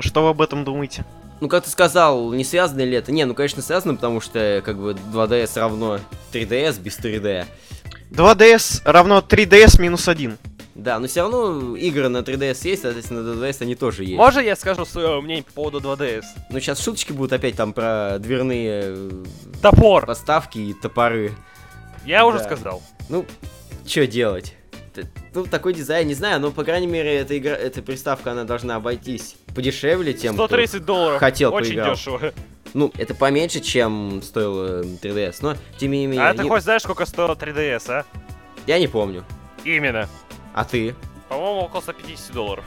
Что 0.00 0.22
вы 0.22 0.30
об 0.30 0.42
этом 0.42 0.64
думаете? 0.64 1.04
Ну, 1.40 1.48
как 1.48 1.64
ты 1.64 1.70
сказал, 1.70 2.32
не 2.32 2.44
связано 2.44 2.80
ли 2.80 2.96
это? 2.96 3.12
Не, 3.12 3.24
ну, 3.24 3.34
конечно, 3.34 3.62
связано, 3.62 3.94
потому 3.94 4.20
что, 4.20 4.62
как 4.64 4.78
бы, 4.78 4.96
2DS 5.12 5.58
равно 5.58 5.98
3DS 6.32 6.80
без 6.80 6.98
3D. 6.98 7.46
2DS 8.10 8.82
равно 8.84 9.18
3DS 9.18 9.80
минус 9.80 10.08
1. 10.08 10.38
Да, 10.74 10.98
но 10.98 11.06
все 11.06 11.22
равно 11.22 11.76
игры 11.76 12.08
на 12.08 12.18
3DS 12.18 12.68
есть, 12.68 12.82
соответственно, 12.82 13.22
на 13.22 13.44
2DS 13.44 13.62
они 13.62 13.74
тоже 13.74 14.04
есть. 14.04 14.16
Можно 14.16 14.40
я 14.40 14.56
скажу 14.56 14.84
свое 14.84 15.20
мнение 15.20 15.44
по 15.44 15.52
поводу 15.52 15.80
2DS? 15.80 16.24
Ну, 16.50 16.60
сейчас 16.60 16.82
шуточки 16.82 17.12
будут 17.12 17.32
опять 17.32 17.56
там 17.56 17.72
про 17.72 18.18
дверные... 18.18 18.82
Э, 18.86 19.24
Топор! 19.62 20.06
Поставки 20.06 20.58
и 20.58 20.74
топоры. 20.74 21.32
Я 22.04 22.20
да. 22.20 22.26
уже 22.26 22.40
сказал. 22.40 22.82
Ну, 23.08 23.24
что 23.86 24.06
делать? 24.06 24.54
Ну, 25.34 25.44
такой 25.46 25.74
дизайн, 25.74 26.06
не 26.06 26.14
знаю, 26.14 26.40
но, 26.40 26.52
по 26.52 26.62
крайней 26.62 26.86
мере, 26.86 27.16
эта 27.16 27.36
игра, 27.36 27.52
эта 27.52 27.82
приставка, 27.82 28.32
она 28.32 28.44
должна 28.44 28.76
обойтись 28.76 29.36
подешевле 29.54 30.12
тем, 30.12 30.34
130 30.34 30.76
кто 30.76 30.86
долларов. 30.86 31.20
хотел 31.20 31.52
Очень 31.52 31.70
поиграл. 31.70 31.94
дешево. 31.94 32.32
Ну, 32.74 32.92
это 32.96 33.14
поменьше, 33.14 33.60
чем 33.60 34.20
стоило 34.22 34.82
3DS, 34.82 35.38
но, 35.42 35.56
тем 35.78 35.92
не 35.92 36.06
менее... 36.06 36.28
А 36.28 36.32
не... 36.32 36.38
ты 36.38 36.48
хоть 36.48 36.62
знаешь, 36.62 36.82
сколько 36.82 37.06
стоило 37.06 37.34
3DS, 37.34 37.90
а? 37.90 38.04
Я 38.66 38.78
не 38.78 38.88
помню. 38.88 39.24
Именно. 39.64 40.08
А 40.54 40.64
ты? 40.64 40.94
По-моему, 41.28 41.60
около 41.60 41.80
150 41.80 42.32
долларов. 42.32 42.64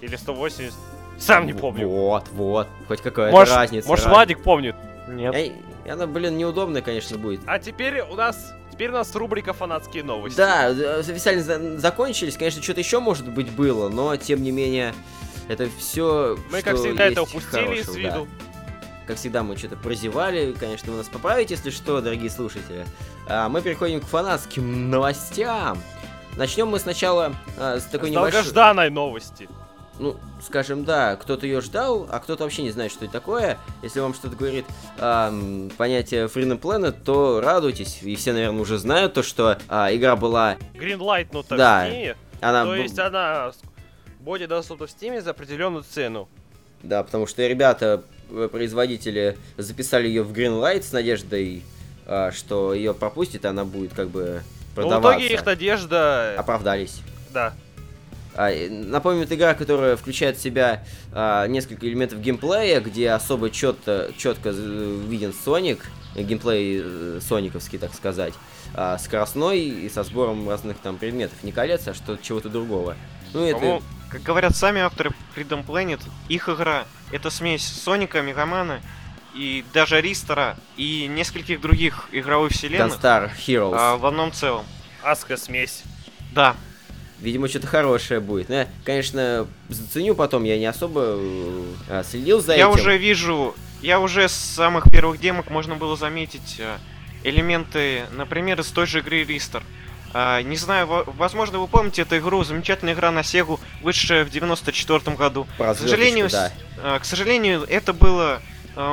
Или 0.00 0.16
180. 0.16 0.74
Сам 1.18 1.46
не 1.46 1.52
помню. 1.52 1.88
Вот, 1.88 2.28
вот. 2.32 2.68
Хоть 2.88 3.00
какая-то 3.00 3.32
может, 3.32 3.54
разница. 3.54 3.88
Может, 3.88 4.06
Владик 4.06 4.42
помнит? 4.42 4.74
Нет. 5.08 5.34
И 5.34 5.88
она, 5.88 6.06
блин, 6.06 6.36
неудобная, 6.36 6.82
конечно, 6.82 7.18
будет. 7.18 7.40
А 7.46 7.58
теперь 7.58 8.00
у 8.00 8.14
нас 8.14 8.52
Теперь 8.74 8.90
у 8.90 8.94
нас 8.94 9.14
рубрика 9.14 9.52
«Фанатские 9.52 10.02
новости». 10.02 10.36
Да, 10.36 10.66
официально 10.66 11.44
за 11.44 11.78
закончились. 11.78 12.36
Конечно, 12.36 12.60
что-то 12.60 12.80
еще, 12.80 12.98
может 12.98 13.28
быть, 13.28 13.48
было, 13.52 13.88
но, 13.88 14.16
тем 14.16 14.42
не 14.42 14.50
менее, 14.50 14.92
это 15.46 15.68
все, 15.78 16.36
Мы, 16.50 16.60
как 16.60 16.76
всегда, 16.76 17.04
это 17.04 17.22
упустили 17.22 17.78
из 17.78 17.94
виду. 17.94 18.26
Да. 18.26 18.44
Как 19.06 19.16
всегда, 19.16 19.44
мы 19.44 19.56
что-то 19.56 19.76
прозевали. 19.76 20.56
Конечно, 20.58 20.90
вы 20.90 20.98
нас 20.98 21.08
поправите, 21.08 21.54
если 21.54 21.70
что, 21.70 22.00
дорогие 22.00 22.30
слушатели. 22.30 22.84
А 23.28 23.48
мы 23.48 23.62
переходим 23.62 24.00
к 24.00 24.06
фанатским 24.06 24.90
новостям. 24.90 25.78
Начнем 26.36 26.66
мы 26.66 26.80
сначала 26.80 27.32
а, 27.56 27.78
с 27.78 27.84
такой 27.84 28.08
с 28.08 28.10
небольшой... 28.10 28.32
долгожданной 28.32 28.90
новости. 28.90 29.48
Ну, 29.98 30.16
скажем, 30.42 30.84
да, 30.84 31.14
кто-то 31.16 31.46
ее 31.46 31.60
ждал, 31.60 32.08
а 32.10 32.18
кто-то 32.18 32.42
вообще 32.42 32.62
не 32.62 32.70
знает, 32.70 32.90
что 32.90 33.04
это 33.04 33.12
такое. 33.12 33.58
Если 33.82 34.00
вам 34.00 34.12
что-то 34.12 34.34
говорит 34.34 34.64
а, 34.98 35.32
понятие 35.76 36.26
Freedom 36.26 36.58
Planet, 36.58 36.96
то 37.04 37.40
радуйтесь. 37.40 38.02
И 38.02 38.16
все, 38.16 38.32
наверное, 38.32 38.60
уже 38.60 38.78
знают 38.78 39.14
то, 39.14 39.22
что 39.22 39.58
а, 39.68 39.94
игра 39.94 40.16
была... 40.16 40.56
Greenlight, 40.74 41.28
ну 41.32 41.42
так 41.44 41.58
да, 41.58 41.84
в 41.84 41.92
Steam. 41.92 42.16
Она... 42.40 42.64
То 42.64 42.74
есть 42.74 42.98
она 42.98 43.52
будет 44.20 44.48
доступна 44.48 44.86
в 44.86 44.90
Steam 44.90 45.20
за 45.20 45.30
определенную 45.30 45.84
цену. 45.84 46.28
Да, 46.82 47.02
потому 47.02 47.26
что 47.26 47.46
ребята, 47.46 48.02
э, 48.30 48.48
производители, 48.50 49.38
записали 49.56 50.08
ее 50.08 50.22
в 50.22 50.32
Greenlight 50.32 50.82
с 50.82 50.92
надеждой, 50.92 51.62
а, 52.06 52.32
что 52.32 52.74
ее 52.74 52.94
пропустит, 52.94 53.44
и 53.44 53.48
она 53.48 53.64
будет 53.64 53.94
как 53.94 54.08
бы 54.08 54.42
Но 54.42 54.70
в 54.72 54.74
продаваться. 54.74 55.20
итоге 55.20 55.34
их 55.34 55.46
надежда... 55.46 56.34
Оправдались. 56.36 57.00
Да. 57.32 57.54
А, 58.36 58.50
это 58.50 59.34
игра, 59.34 59.54
которая 59.54 59.96
включает 59.96 60.36
в 60.36 60.42
себя 60.42 60.84
а, 61.12 61.46
несколько 61.46 61.86
элементов 61.86 62.20
геймплея, 62.20 62.80
где 62.80 63.10
особо 63.10 63.50
четко, 63.50 64.10
четко 64.16 64.50
виден 64.50 65.32
Соник, 65.32 65.84
э, 66.14 66.22
геймплей 66.22 66.80
э, 66.82 67.20
сониковский, 67.20 67.78
так 67.78 67.94
сказать, 67.94 68.34
а, 68.74 68.98
скоростной 68.98 69.60
и 69.60 69.88
со 69.88 70.02
сбором 70.02 70.48
разных 70.48 70.78
там 70.78 70.98
предметов. 70.98 71.42
Не 71.42 71.52
колец, 71.52 71.86
а 71.86 71.94
что 71.94 72.16
чего-то 72.16 72.48
другого. 72.48 72.96
Ну, 73.32 73.44
это... 73.44 73.82
Как 74.10 74.22
говорят 74.22 74.54
сами 74.54 74.80
авторы 74.80 75.12
Freedom 75.34 75.64
Planet, 75.66 76.00
их 76.28 76.48
игра 76.48 76.84
это 77.10 77.30
смесь 77.30 77.64
Соника, 77.64 78.22
Мегамана 78.22 78.80
и 79.34 79.64
даже 79.72 80.00
Ристера 80.00 80.56
и 80.76 81.06
нескольких 81.06 81.60
других 81.60 82.08
игровых 82.12 82.52
вселенных 82.52 82.94
Gunstar 83.00 83.30
Heroes. 83.36 83.74
а, 83.76 83.96
в 83.96 84.06
одном 84.06 84.32
целом. 84.32 84.64
Аска 85.02 85.36
смесь. 85.36 85.82
Да, 86.32 86.56
Видимо, 87.24 87.48
что-то 87.48 87.66
хорошее 87.66 88.20
будет. 88.20 88.50
Ну, 88.50 88.56
я, 88.56 88.68
конечно, 88.84 89.46
заценю 89.70 90.14
потом, 90.14 90.44
я 90.44 90.58
не 90.58 90.66
особо 90.66 91.16
э, 91.88 92.02
следил 92.06 92.42
за 92.42 92.54
я 92.54 92.64
этим. 92.68 92.74
уже 92.78 92.98
вижу, 92.98 93.54
я 93.80 93.98
уже 93.98 94.28
с 94.28 94.34
самых 94.34 94.90
первых 94.90 95.18
демок 95.18 95.48
можно 95.48 95.74
было 95.74 95.96
заметить 95.96 96.56
э, 96.58 96.76
элементы, 97.22 98.02
например, 98.12 98.60
из 98.60 98.66
той 98.68 98.86
же 98.86 98.98
игры 98.98 99.24
Ристер. 99.24 99.62
А, 100.12 100.42
не 100.42 100.58
знаю, 100.58 100.86
во- 100.86 101.04
возможно, 101.04 101.58
вы 101.58 101.66
помните 101.66 102.02
эту 102.02 102.18
игру, 102.18 102.44
замечательная 102.44 102.92
игра 102.92 103.10
на 103.10 103.22
Сегу, 103.22 103.58
вышедшая 103.82 104.26
в 104.26 104.30
94 104.30 105.16
году. 105.16 105.46
Про 105.56 105.74
К 105.74 105.78
сожалению, 105.78 106.28
да. 106.30 106.52
Э, 106.82 106.98
К 107.00 107.06
сожалению, 107.06 107.64
это 107.68 107.94
было 107.94 108.42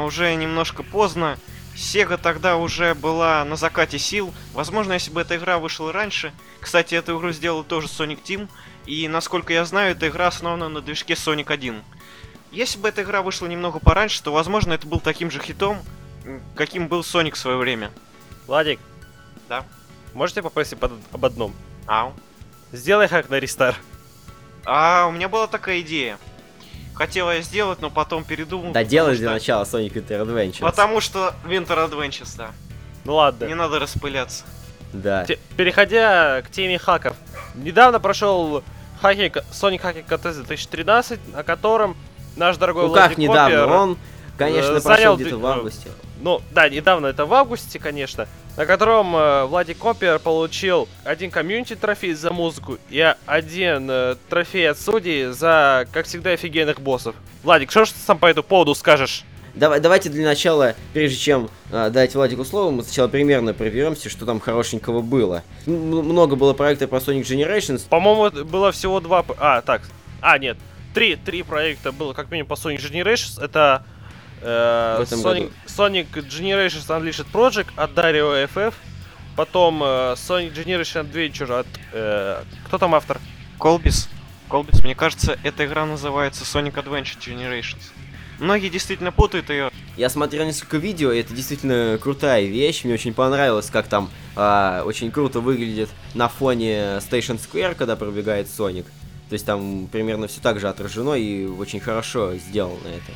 уже 0.06 0.34
немножко 0.36 0.84
поздно. 0.84 1.38
Сега 1.82 2.17
тогда 2.17 2.58
уже 2.58 2.94
была 2.94 3.44
на 3.44 3.56
закате 3.56 3.98
сил. 3.98 4.32
Возможно, 4.54 4.94
если 4.94 5.10
бы 5.10 5.22
эта 5.22 5.36
игра 5.36 5.58
вышла 5.58 5.91
раньше. 5.91 6.32
Кстати, 6.60 6.94
эту 6.94 7.17
игру 7.17 7.32
сделал 7.32 7.63
тоже 7.63 7.88
Sonic 7.88 8.22
Team. 8.24 8.48
И, 8.86 9.08
насколько 9.08 9.52
я 9.52 9.65
знаю, 9.65 9.94
эта 9.94 10.08
игра 10.08 10.28
основана 10.28 10.70
на 10.70 10.82
движке 10.82 11.13
Sonic 11.15 11.52
1. 11.52 11.82
Если 12.52 12.78
бы 12.78 12.88
эта 12.88 13.02
игра 13.02 13.24
вышла 13.24 13.48
немного 13.48 13.80
пораньше, 13.80 14.22
то, 14.22 14.32
возможно, 14.32 14.74
это 14.74 14.86
был 14.86 15.00
таким 15.00 15.32
же 15.32 15.39
хитом, 15.39 15.80
каким 16.56 16.88
был 16.88 17.02
Sonic 17.02 17.32
в 17.32 17.38
свое 17.38 17.58
время. 17.58 17.91
Владик. 18.46 18.80
Да. 19.50 19.65
Можете 20.13 20.44
попросить 20.44 20.80
под- 20.80 20.91
об 21.12 21.26
одном? 21.26 21.52
Ау. 21.88 22.13
Сделай 22.72 23.08
хак 23.08 23.30
на 23.30 23.39
рестар. 23.39 23.76
А, 24.65 25.08
у 25.08 25.12
меня 25.12 25.28
была 25.30 25.48
такая 25.48 25.82
идея. 25.82 26.20
Хотела 26.93 27.32
я 27.36 27.41
сделать, 27.41 27.82
но 27.82 27.89
потом 27.89 28.23
передумал. 28.23 28.73
Да 28.73 28.84
делай 28.84 29.15
для 29.15 29.30
потому 29.30 29.34
начала 29.39 29.63
Sonic 29.63 29.93
Winter 29.93 30.21
Adventures. 30.25 30.54
что- 30.56 30.65
Потому 30.65 31.01
что 31.01 31.34
Winter 31.45 31.89
Adventures, 31.89 32.36
да. 32.38 32.51
Ну 33.06 33.15
ладно. 33.15 33.45
Не 33.45 33.56
надо 33.56 33.80
распыляться. 33.80 34.43
Да. 34.93 35.25
Те- 35.25 35.39
Переходя 35.58 36.41
к 36.41 36.51
теме 36.51 36.77
хаков. 36.77 37.15
Недавно 37.56 37.99
прошел 37.99 38.63
хакинг, 39.01 39.38
Sonic 39.51 39.82
Hacking 39.82 40.06
Contest 40.08 40.36
2013, 40.36 41.19
на 41.34 41.43
котором 41.43 41.95
наш 42.36 42.58
дорогой 42.58 42.88
Ну 42.88 42.93
как 42.93 43.17
недавно? 43.17 43.65
Он, 43.75 43.97
конечно, 44.38 44.75
э, 44.77 44.82
прошел 44.82 45.15
где-то 45.15 45.38
в 45.38 45.45
августе. 45.45 45.89
Ну, 46.21 46.41
да, 46.51 46.69
недавно 46.69 47.08
это 47.08 47.25
в 47.25 47.34
августе, 47.34 47.80
конечно, 47.80 48.27
на 48.58 48.66
котором 48.66 49.16
э, 49.16 49.46
Владик 49.46 49.78
Копер 49.78 50.20
получил 50.20 50.88
один 51.04 51.32
комьюнити 51.32 51.76
трофей 51.76 52.14
за 52.14 52.32
музыку 52.32 52.78
и 52.90 53.14
один 53.26 53.88
э, 53.90 54.16
трофей 54.30 54.70
от 54.70 54.80
судей 54.80 55.28
за, 55.32 55.88
как 55.92 56.06
всегда, 56.06 56.32
офигенных 56.32 56.80
боссов. 56.82 57.16
Владик, 57.44 57.72
что 57.72 57.86
ж 57.86 57.92
ты 57.92 58.00
сам 58.00 58.18
по 58.20 58.26
этому 58.28 58.44
поводу 58.44 58.76
скажешь? 58.76 59.24
Давай, 59.54 59.80
давайте 59.82 60.10
для 60.10 60.26
начала, 60.26 60.76
прежде 60.94 61.18
чем 61.18 61.50
а, 61.72 61.90
дать 61.90 62.16
Владику 62.16 62.46
слово, 62.46 62.72
мы 62.72 62.84
сначала 62.84 63.10
примерно 63.10 63.54
проберемся, 63.54 64.10
что 64.10 64.26
там 64.26 64.40
хорошенького 64.40 65.02
было. 65.02 65.44
М- 65.68 65.74
много 65.74 66.38
было 66.38 66.54
проектов 66.54 66.90
про 66.90 67.00
Sonic 67.00 67.24
Generations. 67.24 67.82
По-моему, 67.90 68.46
было 68.46 68.72
всего 68.72 69.02
два... 69.02 69.26
А, 69.38 69.62
так. 69.62 69.82
А, 70.22 70.38
нет. 70.38 70.58
Три, 70.94 71.18
три 71.18 71.44
проекта 71.44 71.92
было, 71.92 72.14
как 72.14 72.32
минимум, 72.32 72.48
по 72.48 72.54
Sonic 72.54 72.80
Generations. 72.80 73.44
Это 73.44 73.84
э, 74.41 75.04
Sonic, 75.04 75.23
году. 75.23 75.51
Sonic 75.67 76.08
Generations 76.13 76.88
Unleashed 76.88 77.27
Project 77.32 77.67
от 77.75 77.91
Dario 77.91 78.47
FF. 78.54 78.73
Потом 79.36 79.82
э, 79.84 79.86
Sonic 80.15 80.54
Generation 80.54 81.10
Adventure 81.10 81.60
от... 81.60 81.67
э, 81.93 82.43
кто 82.65 82.77
там 82.77 82.95
автор? 82.95 83.19
Колбис. 83.60 84.10
Колбис, 84.49 84.84
мне 84.84 84.95
кажется, 84.95 85.39
эта 85.43 85.65
игра 85.65 85.86
называется 85.86 86.43
Sonic 86.43 86.73
Adventure 86.73 87.19
Generations. 87.19 87.91
Многие 88.39 88.69
действительно 88.69 89.12
путают 89.12 89.49
ее. 89.49 89.69
Я 89.97 90.10
смотрел 90.10 90.45
несколько 90.45 90.77
видео, 90.77 91.12
и 91.12 91.19
это 91.19 91.32
действительно 91.34 91.99
крутая 92.01 92.45
вещь. 92.45 92.84
Мне 92.84 92.95
очень 92.95 93.13
понравилось, 93.13 93.69
как 93.69 93.88
там 93.88 94.10
а, 94.36 94.82
очень 94.84 95.12
круто 95.12 95.41
выглядит 95.41 95.89
на 96.15 96.27
фоне 96.27 96.97
Station 96.97 97.39
Square, 97.39 97.75
когда 97.75 97.95
пробегает 97.95 98.49
Соник. 98.49 98.86
То 99.30 99.34
есть 99.34 99.45
там 99.45 99.88
примерно 99.91 100.27
все 100.27 100.41
так 100.41 100.60
же 100.60 100.67
отражено 100.67 101.13
и 101.13 101.45
очень 101.45 101.80
хорошо 101.80 102.36
сделано 102.36 102.88
это. 102.88 103.12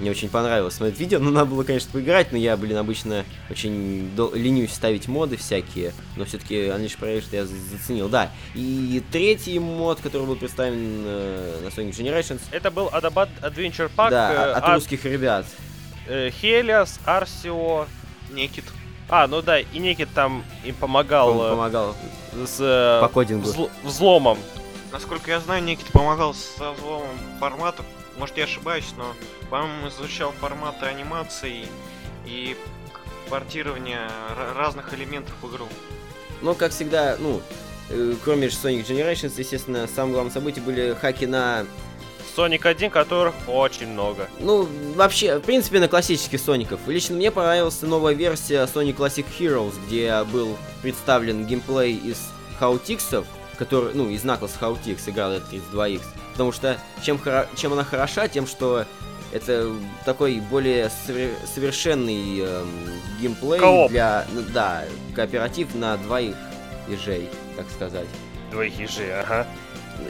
Мне 0.00 0.10
очень 0.10 0.28
понравилось 0.28 0.74
смотреть 0.74 0.98
видео, 0.98 1.18
но 1.20 1.30
надо 1.30 1.46
было, 1.50 1.62
конечно, 1.64 1.90
поиграть, 1.92 2.32
но 2.32 2.38
я, 2.38 2.56
блин, 2.56 2.76
обычно 2.78 3.24
очень 3.50 4.10
дол- 4.16 4.32
ленюсь 4.34 4.72
ставить 4.72 5.06
моды 5.06 5.36
всякие, 5.36 5.92
но 6.16 6.24
все-таки 6.24 6.54
Unleashed 6.56 6.98
Project 6.98 7.26
я 7.32 7.44
за- 7.46 7.54
заценил, 7.56 8.08
да. 8.08 8.30
И 8.54 9.02
третий 9.12 9.58
мод, 9.60 10.00
который 10.00 10.26
был 10.26 10.34
представлен 10.36 11.02
э, 11.04 11.60
на 11.62 11.68
Sonic 11.68 11.90
Generations, 11.92 12.40
Это 12.50 12.70
был 12.70 12.88
Adabad 12.88 13.28
Adventure 13.42 13.90
Pack 13.94 14.10
да, 14.10 14.32
э, 14.32 14.52
от 14.52 14.64
от 14.64 14.74
русских 14.74 15.04
ребят. 15.04 15.46
э, 16.08 16.30
Хелиас, 16.30 16.98
Арсио... 17.04 17.86
Некит. 18.32 18.64
А, 19.10 19.26
ну 19.26 19.42
да, 19.42 19.60
и 19.60 19.78
Никит 19.78 20.08
там 20.14 20.42
им 20.64 20.74
помогал 20.74 21.38
Он 21.38 21.46
э, 21.46 21.50
помогал 21.50 21.94
с 22.46 22.56
э, 22.60 23.00
по 23.02 23.08
кодингу. 23.08 23.46
взл- 23.48 23.70
взломом. 23.84 24.38
Насколько 24.90 25.30
я 25.30 25.40
знаю, 25.40 25.62
Некит 25.62 25.86
помогал 25.92 26.34
со 26.34 26.72
взломом 26.72 27.08
форматов. 27.38 27.84
Может, 28.18 28.36
я 28.38 28.44
ошибаюсь, 28.44 28.92
но, 28.96 29.14
по-моему, 29.50 29.88
изучал 29.88 30.32
форматы 30.32 30.86
анимации 30.86 31.66
и 32.26 32.56
ра- 34.36 34.54
разных 34.56 34.92
элементов 34.94 35.34
в 35.40 35.50
игру. 35.50 35.68
Но, 36.42 36.54
как 36.54 36.72
всегда, 36.72 37.16
ну, 37.18 37.40
э, 37.88 38.14
кроме 38.24 38.48
же 38.48 38.56
Sonic 38.56 38.86
Generations, 38.86 39.32
естественно, 39.38 39.86
самым 39.86 40.12
главным 40.12 40.32
событием 40.32 40.64
были 40.66 40.94
хаки 41.00 41.26
на... 41.26 41.64
Sonic 42.36 42.66
1, 42.66 42.90
которых 42.90 43.34
очень 43.46 43.88
много. 43.88 44.26
Ну, 44.40 44.66
вообще, 44.94 45.38
в 45.38 45.42
принципе, 45.42 45.80
на 45.80 45.88
классических 45.88 46.40
Соников. 46.40 46.80
Лично 46.86 47.14
мне 47.16 47.30
понравилась 47.30 47.82
новая 47.82 48.14
версия 48.14 48.64
Sonic 48.64 48.96
Classic 48.96 49.26
Heroes, 49.38 49.74
где 49.86 50.22
был 50.24 50.56
представлен 50.80 51.46
геймплей 51.46 51.94
из 51.94 52.18
Chaotix 52.58 53.06
ов, 53.06 53.26
который, 53.58 53.94
ну, 53.94 54.08
из 54.08 54.22
Knuckles 54.24 54.58
Chaotix, 54.58 55.08
игра 55.08 55.28
на 55.28 55.36
32X. 55.36 56.02
Потому 56.32 56.52
что 56.52 56.78
чем, 57.02 57.16
хоро- 57.16 57.46
чем 57.54 57.72
она 57.72 57.84
хороша, 57.84 58.28
тем, 58.28 58.46
что 58.46 58.84
это 59.32 59.70
такой 60.04 60.40
более 60.40 60.90
совер- 61.06 61.34
совершенный 61.52 62.40
эм, 62.40 62.68
геймплей 63.20 63.60
Кооп. 63.60 63.90
для, 63.90 64.26
ну, 64.32 64.42
да, 64.52 64.84
кооператив 65.14 65.74
на 65.74 65.96
двоих 65.96 66.36
ежей, 66.88 67.28
так 67.56 67.66
сказать. 67.74 68.06
Двоих 68.50 68.78
ежей, 68.78 69.18
ага. 69.20 69.46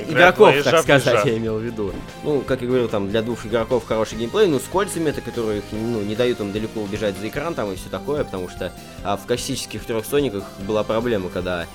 игроков, 0.08 0.54
так 0.64 0.82
сказать, 0.82 1.06
ежа. 1.06 1.28
я 1.28 1.36
имел 1.36 1.58
в 1.58 1.62
виду. 1.62 1.92
Ну, 2.24 2.40
как 2.40 2.62
я 2.62 2.66
говорил, 2.66 2.88
там 2.88 3.08
для 3.10 3.22
двух 3.22 3.46
игроков 3.46 3.84
хороший 3.86 4.18
геймплей, 4.18 4.46
ну, 4.48 4.58
с 4.58 4.64
кольцами 4.64 5.10
это, 5.10 5.20
которые 5.20 5.58
их, 5.58 5.64
ну, 5.70 6.00
не 6.02 6.16
дают 6.16 6.40
им 6.40 6.50
далеко 6.52 6.80
убежать 6.80 7.16
за 7.16 7.28
экран 7.28 7.54
там 7.54 7.70
и 7.72 7.76
все 7.76 7.88
такое, 7.88 8.24
потому 8.24 8.48
что 8.48 8.72
а, 9.04 9.16
в 9.16 9.26
классических 9.26 9.84
трех 9.84 10.04
Сониках 10.04 10.44
была 10.66 10.82
проблема, 10.82 11.28
когда 11.28 11.66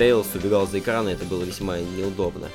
Тейлс 0.00 0.28
убегал 0.34 0.66
за 0.66 0.78
экран, 0.78 1.10
и 1.10 1.12
это 1.12 1.26
было 1.26 1.44
весьма 1.44 1.78
неудобно. 1.78 2.48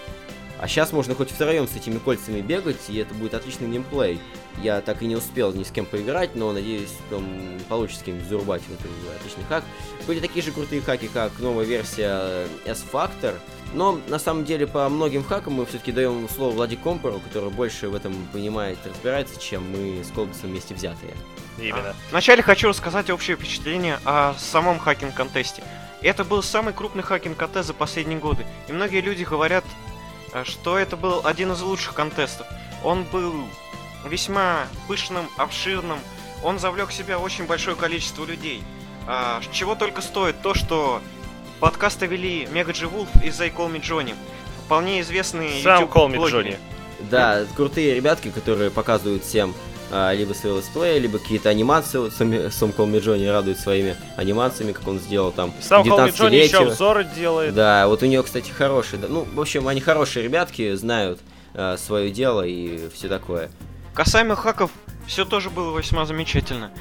А 0.60 0.68
сейчас 0.68 0.92
можно 0.92 1.14
хоть 1.14 1.30
втроем 1.30 1.68
с 1.68 1.76
этими 1.76 2.00
кольцами 2.00 2.42
бегать, 2.42 2.90
и 2.90 2.98
это 2.98 3.14
будет 3.14 3.36
отличный 3.36 3.70
геймплей. 3.70 4.20
Я 4.64 4.82
так 4.82 5.04
и 5.04 5.06
не 5.06 5.16
успел 5.16 5.54
ни 5.54 5.64
с 5.64 5.70
кем 5.70 5.86
поиграть, 5.86 6.36
но 6.36 6.52
надеюсь, 6.52 6.94
там 7.12 7.24
получится 7.70 8.02
с 8.02 8.04
кем-нибудь 8.04 8.28
зарубать 8.28 8.64
в 8.64 8.74
этом 8.74 8.90
отличный 9.20 9.44
хак. 9.48 9.64
Были 10.08 10.22
такие 10.22 10.44
же 10.44 10.52
крутые 10.52 10.82
хаки, 10.82 11.08
как 11.08 11.38
новая 11.38 11.66
версия 11.66 12.48
S-Factor, 12.66 13.36
но 13.76 14.00
на 14.08 14.18
самом 14.18 14.44
деле 14.44 14.66
по 14.66 14.90
многим 14.90 15.24
хакам 15.24 15.54
мы 15.54 15.68
все-таки 15.68 15.92
даем 15.92 16.28
слово 16.28 16.52
vladikcomper 16.52 16.78
у, 16.78 17.20
который 17.20 17.52
больше 17.52 17.90
в 17.90 17.94
этом 17.94 18.16
понимает 18.34 18.80
и 18.86 18.90
разбирается, 18.90 19.40
чем 19.40 19.70
мы 19.70 20.04
с 20.04 20.10
Колбисом 20.10 20.50
вместе 20.50 20.74
взятые. 20.74 21.14
Именно. 21.60 21.90
А, 21.90 21.96
Вначале 22.10 22.42
хочу 22.42 22.70
рассказать 22.70 23.12
общее 23.12 23.38
впечатление 23.38 24.00
о 24.04 24.34
самом 24.40 24.80
hacking 24.80 25.16
contest 25.16 25.52
е. 25.52 25.62
Это 26.06 26.24
был 26.24 26.44
самый 26.44 26.72
крупный 26.72 27.02
hacking 27.02 27.34
contest 27.34 27.66
за 27.66 27.74
последние 27.74 28.20
годы. 28.20 28.46
И 28.68 28.72
многие 28.72 29.02
люди 29.02 29.24
говорят, 29.24 29.66
э, 30.34 30.44
что 30.44 30.78
это 30.78 30.96
был 30.96 31.26
один 31.26 31.52
из 31.52 31.62
лучших 31.62 31.96
contest 31.96 32.31
ов. 32.31 32.46
Он 32.84 33.06
был 33.06 33.34
весьма 34.08 34.68
пышным, 34.88 35.28
обширным. 35.36 35.98
Он 36.44 36.60
завлек 36.60 36.90
в 36.90 36.94
себя 36.94 37.18
очень 37.18 37.48
большое 37.48 37.76
количество 37.76 38.24
людей. 38.24 38.64
А, 39.08 39.42
чего 39.52 39.74
только 39.74 40.02
стоит 40.02 40.40
то, 40.44 40.54
что 40.54 41.02
подкасты 41.60 42.06
вели 42.06 42.48
Мега 42.52 42.72
Джи 42.72 42.88
Вулф 42.88 43.10
и 43.24 43.32
Зай 43.32 43.50
Call 43.50 43.72
Me 43.72 43.82
Johnny. 43.82 44.14
Вполне 44.66 45.02
известные 45.02 45.64
Сам 45.64 45.82
YouTube 45.82 45.96
Call 45.96 46.12
Me. 46.12 46.32
Johnny. 46.32 46.58
Да, 47.10 47.46
крутые 47.56 47.96
ребятки, 47.96 48.30
которые 48.30 48.70
показывают 48.70 49.24
всем 49.24 49.56
либо 49.92 50.34
свои 50.34 50.58
летсплеи, 50.58 51.00
либо 51.00 51.20
какие-то 51.20 51.50
анимации. 51.50 52.00
Вот 52.00 52.14
сам, 52.14 52.52
сам 52.52 52.72
Колми 52.72 53.00
Джонни 53.00 53.26
радует 53.26 53.60
своими 53.60 53.96
анимациями, 54.18 54.72
как 54.72 54.88
он 54.88 55.00
сделал 55.00 55.32
там. 55.32 55.54
Сам 55.62 55.88
Колми 55.88 56.10
Джонни 56.10 56.38
еще 56.38 56.58
обзоры 56.58 57.04
делает. 57.04 57.54
Да, 57.54 57.88
вот 57.88 58.02
у 58.04 58.06
нее, 58.06 58.24
кстати, 58.24 58.50
хороший. 58.52 58.98
Да, 59.00 59.08
ну, 59.08 59.28
в 59.32 59.40
общем, 59.40 59.68
они 59.68 59.82
хорошие 59.82 60.24
ребятки, 60.24 60.74
знают 60.74 61.20
а, 61.54 61.78
свое 61.78 62.12
дело 62.12 62.42
и 62.42 62.90
все 62.94 63.08
такое. 63.08 63.50
Касаемо 63.94 64.36
хаков, 64.36 64.72
все 65.08 65.24
тоже 65.24 65.50
было 65.50 65.78
весьма 65.78 66.06
замечательно. 66.06 66.72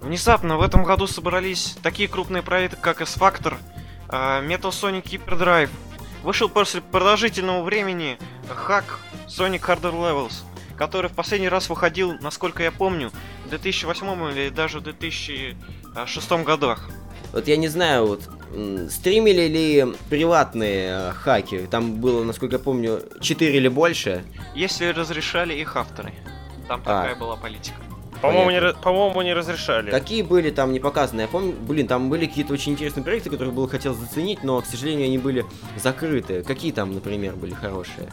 Внезапно 0.00 0.58
в 0.58 0.62
этом 0.62 0.84
году 0.84 1.06
собрались 1.06 1.76
такие 1.82 2.08
крупные 2.08 2.42
проекты, 2.42 2.76
как 2.80 3.00
S-Factor, 3.00 3.54
а, 4.08 4.42
Metal 4.42 4.70
Sonic 4.70 5.04
Hyperdrive. 5.04 5.70
Вышел 6.22 6.48
после 6.48 6.80
продолжительного 6.80 7.62
времени 7.64 8.16
хак 8.48 9.00
Sonic 9.26 9.62
Harder 9.62 9.92
Levels, 9.92 10.44
который 10.82 11.08
в 11.08 11.12
последний 11.12 11.48
раз 11.48 11.68
выходил, 11.68 12.14
насколько 12.20 12.60
я 12.64 12.72
помню, 12.72 13.12
в 13.46 13.50
2008 13.50 14.32
или 14.32 14.48
даже 14.48 14.80
в 14.80 14.82
2006 14.82 16.32
годах. 16.44 16.90
Вот 17.32 17.46
я 17.46 17.56
не 17.56 17.68
знаю, 17.68 18.06
вот 18.06 18.22
стримили 18.90 19.46
ли 19.46 19.86
приватные 20.10 20.88
э, 20.90 21.12
хаки? 21.12 21.68
Там 21.70 22.00
было, 22.00 22.24
насколько 22.24 22.56
я 22.56 22.58
помню, 22.58 23.00
4 23.20 23.56
или 23.56 23.68
больше. 23.68 24.24
Если 24.56 24.86
разрешали 24.86 25.54
их 25.54 25.76
авторы. 25.76 26.12
Там 26.66 26.82
а. 26.84 27.02
такая 27.02 27.14
была 27.14 27.36
политика. 27.36 27.76
По-моему, 28.20 28.50
не, 28.50 28.72
по-моему, 28.72 29.22
не 29.22 29.34
разрешали. 29.34 29.90
Какие 29.90 30.22
были 30.22 30.50
там 30.50 30.72
не 30.72 30.80
показаны? 30.80 31.20
Я 31.20 31.28
помню, 31.28 31.52
блин, 31.52 31.86
там 31.86 32.10
были 32.10 32.26
какие-то 32.26 32.52
очень 32.54 32.72
интересные 32.72 33.04
проекты, 33.04 33.30
которые 33.30 33.54
было 33.54 33.68
хотел 33.68 33.94
заценить, 33.94 34.42
но, 34.42 34.60
к 34.60 34.66
сожалению, 34.66 35.06
они 35.06 35.18
были 35.18 35.44
закрыты. 35.76 36.42
Какие 36.42 36.72
там, 36.72 36.92
например, 36.92 37.34
были 37.34 37.54
хорошие? 37.54 38.08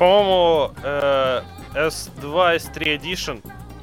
По-моему, 0.00 0.72
э, 0.82 1.42
S2, 1.74 2.56
S3 2.56 2.98
Edition. 2.98 3.42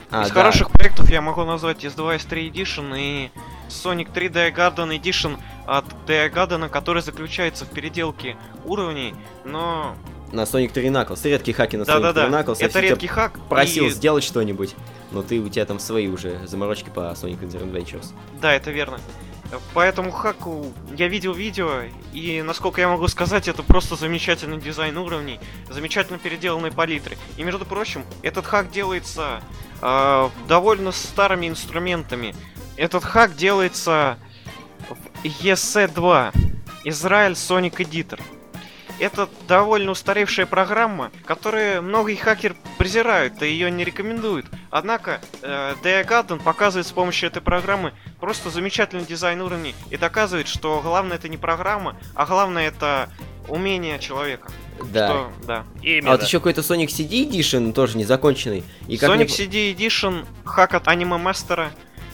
А, 0.10 0.24
Из 0.24 0.30
да. 0.30 0.34
хороших 0.34 0.72
проектов 0.72 1.12
я 1.12 1.22
могу 1.22 1.44
назвать 1.44 1.86
S2, 1.86 2.16
S3 2.16 2.52
Edition 2.52 3.00
и 3.00 3.30
Sonic 3.70 4.12
3 4.12 4.30
d 4.30 4.50
Garden 4.50 5.00
Edition 5.00 5.38
от 5.68 5.86
d 6.08 6.28
Garden, 6.30 6.70
который 6.70 7.04
заключается 7.04 7.66
в 7.66 7.70
переделке 7.70 8.36
уровней, 8.66 9.14
но 9.46 9.96
на 10.32 10.42
Sonic 10.42 10.72
3 10.72 10.88
Knuckles. 10.88 11.20
Редкий 11.24 11.54
хаки 11.54 11.78
на 11.78 11.84
Sonic 11.84 12.14
да, 12.14 12.14
3 12.14 12.34
Knuckles. 12.34 12.58
Это 12.62 12.80
редкий 12.80 13.08
хак. 13.08 13.40
Просил 13.48 13.86
и... 13.86 13.90
сделать 13.92 14.24
что-нибудь, 14.24 14.74
но 15.12 15.22
ты 15.22 15.40
у 15.40 15.48
тебя 15.50 15.66
там 15.66 15.78
свои 15.78 16.08
уже 16.08 16.40
заморочки 16.48 16.90
по 16.90 17.12
Sonic 17.12 17.42
Adventures. 17.42 18.08
Да, 18.42 18.54
это 18.54 18.72
верно. 18.72 18.98
По 19.74 19.80
этому 19.80 20.12
хаку 20.12 20.74
я 20.96 21.08
видел 21.08 21.34
видео, 21.34 21.84
и, 22.12 22.42
насколько 22.42 22.82
я 22.82 22.90
могу 22.90 23.08
сказать, 23.08 23.48
это 23.48 23.64
просто 23.64 23.96
замечательный 23.96 24.60
дизайн 24.60 24.98
уровней, 24.98 25.40
замечательно 25.70 26.20
переделанные 26.20 26.72
палитры. 26.72 27.18
И, 27.38 27.44
между 27.44 27.66
прочим, 27.66 28.04
этот 28.24 28.46
хак 28.46 28.72
делается 28.72 29.42
э, 29.82 30.30
довольно 30.48 30.92
старыми 30.92 31.48
инструментами. 31.48 32.36
Этот 32.76 33.06
хак 33.06 33.36
делается 33.36 34.20
в 34.90 35.26
ESE2, 35.26 36.34
Israel 36.84 37.32
Sonic 37.32 37.78
Editor. 37.78 38.22
Это 39.00 39.30
довольно 39.48 39.92
устаревшая 39.92 40.46
программа, 40.46 41.12
которую 41.26 41.84
многие 41.84 42.16
хакеры 42.16 42.56
презирают 42.78 43.42
и 43.42 43.48
ее 43.48 43.70
не 43.70 43.84
рекомендуют. 43.84 44.48
Однако, 44.70 45.22
э, 45.42 45.76
Garden 45.84 46.42
показывает 46.42 46.88
с 46.88 46.92
помощью 46.92 47.28
этой 47.30 47.42
программы 47.42 47.94
просто 48.20 48.50
замечательный 48.50 49.06
дизайн 49.06 49.42
уровней 49.42 49.76
и 49.92 49.98
доказывает, 49.98 50.48
что 50.48 50.82
главное 50.82 51.18
это 51.18 51.30
не 51.30 51.38
программа, 51.38 51.96
а 52.16 52.26
главное 52.26 52.68
это 52.68 53.10
умение 53.48 54.00
человека. 54.00 54.52
Да. 54.92 55.08
Что, 55.08 55.32
да. 55.46 55.64
Именно. 55.82 56.14
А 56.14 56.18
вот 56.18 56.24
еще 56.24 56.40
какой-то 56.40 56.62
Sonic 56.62 56.88
CD 56.88 57.28
Edition 57.30 57.74
тоже 57.74 57.98
незаконченный. 57.98 58.64
И 58.88 58.98
как 58.98 59.10
Sonic 59.10 59.16
мне... 59.16 59.26
CD 59.26 59.76
Edition 59.76 60.26
хак 60.44 60.74
от 60.74 60.88
Anime 60.88 61.22
Master 61.22 61.70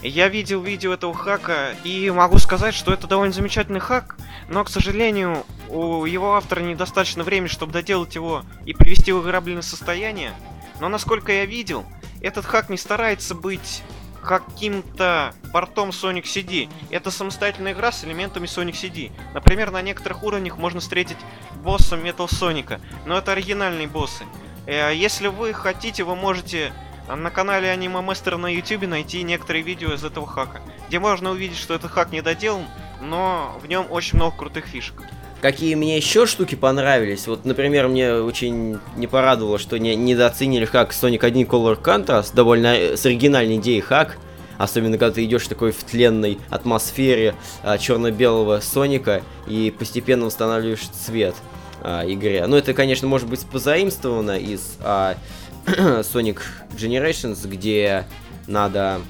я 0.09 0.27
видел 0.27 0.61
видео 0.61 0.93
этого 0.93 1.13
хака 1.13 1.75
и 1.83 2.09
могу 2.09 2.37
сказать, 2.37 2.73
что 2.73 2.93
это 2.93 3.07
довольно 3.07 3.33
замечательный 3.33 3.79
хак, 3.79 4.17
но, 4.49 4.63
к 4.63 4.69
сожалению, 4.69 5.45
у 5.69 6.05
его 6.05 6.35
автора 6.35 6.61
недостаточно 6.61 7.23
времени, 7.23 7.47
чтобы 7.47 7.71
доделать 7.71 8.15
его 8.15 8.43
и 8.65 8.73
привести 8.73 9.11
в 9.11 9.23
играбельное 9.23 9.61
состояние. 9.61 10.33
Но, 10.79 10.89
насколько 10.89 11.31
я 11.31 11.45
видел, 11.45 11.85
этот 12.21 12.45
хак 12.45 12.69
не 12.69 12.77
старается 12.77 13.35
быть 13.35 13.83
каким-то 14.23 15.33
портом 15.51 15.89
Sonic 15.89 16.23
CD. 16.23 16.69
Это 16.89 17.11
самостоятельная 17.11 17.73
игра 17.73 17.91
с 17.91 18.03
элементами 18.03 18.45
Sonic 18.45 18.73
CD. 18.73 19.11
Например, 19.33 19.71
на 19.71 19.81
некоторых 19.81 20.23
уровнях 20.23 20.57
можно 20.57 20.79
встретить 20.79 21.17
босса 21.63 21.95
Metal 21.95 22.27
Sonic, 22.27 22.79
но 23.05 23.17
это 23.17 23.33
оригинальные 23.33 23.87
боссы. 23.87 24.23
Э, 24.65 24.93
если 24.95 25.27
вы 25.27 25.53
хотите, 25.53 26.03
вы 26.03 26.15
можете 26.15 26.73
на 27.07 27.29
канале 27.29 27.69
Аниме 27.69 28.01
Мастер 28.01 28.37
на 28.37 28.47
YouTube 28.47 28.87
найти 28.87 29.23
некоторые 29.23 29.63
видео 29.63 29.93
из 29.93 30.03
этого 30.03 30.25
хака, 30.25 30.61
где 30.87 30.99
можно 30.99 31.31
увидеть, 31.31 31.57
что 31.57 31.73
этот 31.73 31.91
хак 31.91 32.11
не 32.11 32.21
доделан, 32.21 32.65
но 33.01 33.57
в 33.61 33.67
нем 33.67 33.85
очень 33.89 34.17
много 34.17 34.35
крутых 34.37 34.65
фишек. 34.65 34.95
Какие 35.41 35.75
мне 35.75 35.97
еще 35.97 36.25
штуки 36.25 36.55
понравились? 36.55 37.27
Вот, 37.27 37.43
например, 37.43 37.89
мне 37.89 38.13
очень 38.13 38.79
не 38.95 39.07
порадовало, 39.07 39.59
что 39.59 39.77
не 39.77 39.93
недооценили 39.93 40.63
хак 40.63 40.91
Sonic 40.91 41.25
1 41.25 41.45
Color 41.45 41.81
Contrast, 41.81 42.33
довольно 42.33 42.67
э, 42.67 42.95
с 42.95 43.05
оригинальной 43.05 43.57
идеей 43.57 43.81
хак. 43.81 44.17
Особенно, 44.57 44.97
когда 44.97 45.15
ты 45.15 45.25
идешь 45.25 45.45
такой 45.47 45.73
в 45.73 45.83
тленной 45.83 46.39
атмосфере 46.49 47.35
а, 47.63 47.77
черно-белого 47.77 48.61
Соника 48.61 49.21
и 49.45 49.73
постепенно 49.77 50.25
устанавливаешь 50.25 50.87
цвет 50.87 51.35
а, 51.81 52.03
игре. 52.05 52.45
Ну, 52.47 52.55
это, 52.55 52.73
конечно, 52.73 53.09
может 53.09 53.27
быть 53.27 53.45
позаимствовано 53.45 54.37
из 54.39 54.77
а, 54.79 55.17
Sonic 55.65 56.41
Generations, 56.77 57.47
где 57.47 58.05
надо 58.47 59.01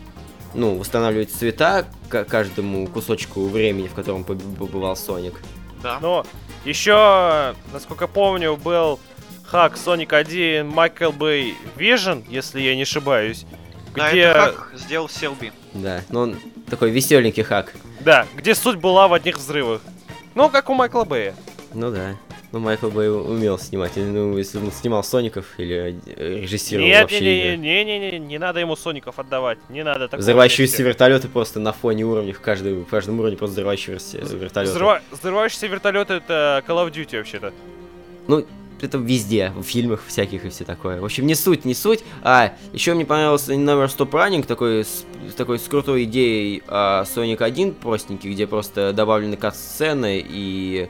ну, 0.53 0.77
восстанавливать 0.77 1.31
цвета 1.31 1.85
к 2.09 2.25
каждому 2.25 2.87
кусочку 2.87 3.47
времени, 3.47 3.87
в 3.87 3.93
котором 3.93 4.23
побывал 4.23 4.95
Соник. 4.95 5.35
Да. 5.81 5.99
Но 5.99 6.25
еще, 6.65 7.55
насколько 7.73 8.07
помню, 8.07 8.55
был 8.55 8.99
хак 9.43 9.75
Sonic 9.75 10.15
1 10.15 10.69
Michael 10.69 11.17
Bay 11.17 11.53
Vision, 11.75 12.23
если 12.29 12.61
я 12.61 12.75
не 12.75 12.83
ошибаюсь. 12.83 13.45
Да, 13.95 14.09
где... 14.09 14.21
это 14.21 14.53
хак 14.53 14.71
сделал 14.75 15.09
Селби. 15.09 15.51
Да, 15.73 16.01
но 16.09 16.21
он 16.21 16.39
такой 16.69 16.91
веселенький 16.91 17.43
хак. 17.43 17.73
Да, 17.99 18.27
где 18.35 18.55
суть 18.55 18.77
была 18.77 19.07
в 19.07 19.13
одних 19.13 19.37
взрывах. 19.37 19.81
Ну, 20.35 20.49
как 20.49 20.69
у 20.69 20.73
Майкла 20.73 21.03
Бэя. 21.03 21.35
Ну 21.73 21.91
да. 21.91 22.15
Ну, 22.53 22.59
Майкл 22.59 22.89
Бэй 22.89 23.09
умел 23.09 23.57
снимать. 23.57 23.93
Ну, 23.95 24.37
если 24.37 24.59
он 24.59 24.71
снимал 24.71 25.03
Соников 25.03 25.47
или 25.57 25.99
э, 26.05 26.39
режиссировал 26.39 26.85
Нет, 26.85 27.01
вообще 27.01 27.19
не, 27.19 27.57
не, 27.57 27.83
не, 27.83 27.99
не, 27.99 28.11
не, 28.11 28.19
не 28.19 28.37
надо 28.37 28.59
ему 28.59 28.75
Соников 28.75 29.17
отдавать. 29.17 29.57
Не 29.69 29.83
надо 29.83 30.01
такого. 30.01 30.19
Взрывающиеся 30.19 30.83
вертолеты 30.83 31.29
просто 31.29 31.59
на 31.59 31.73
фоне 31.73 32.03
уровней. 32.03 32.31
В, 32.31 32.41
каждой, 32.41 32.75
в 32.75 32.85
каждом 32.85 33.19
уровне 33.19 33.37
просто 33.37 33.53
взрывающиеся 33.53 34.19
вертолеты. 34.19 34.71
Взрыва... 34.71 35.01
Взрывающиеся 35.09 35.65
вертолеты 35.65 36.13
это 36.13 36.63
Call 36.67 36.87
of 36.87 36.91
Duty 36.93 37.17
вообще-то. 37.17 37.53
Ну, 38.27 38.45
это 38.81 38.99
везде, 38.99 39.51
в 39.55 39.63
фильмах 39.63 40.03
всяких 40.05 40.45
и 40.45 40.49
все 40.49 40.63
такое. 40.63 41.01
В 41.01 41.05
общем, 41.05 41.25
не 41.25 41.33
суть, 41.33 41.65
не 41.65 41.73
суть. 41.73 42.01
А, 42.21 42.53
еще 42.71 42.93
мне 42.93 43.03
понравился 43.03 43.53
Never 43.53 43.87
Stop 43.87 44.11
Running, 44.11 44.45
такой 44.45 44.85
с, 44.85 45.05
такой 45.35 45.57
с 45.57 45.63
крутой 45.63 46.03
идеей 46.03 46.61
а, 46.67 47.03
Sonic 47.03 47.41
1 47.41 47.73
простенький, 47.73 48.31
где 48.31 48.45
просто 48.45 48.93
добавлены 48.93 49.37
кат-сцены 49.37 50.23
и 50.23 50.87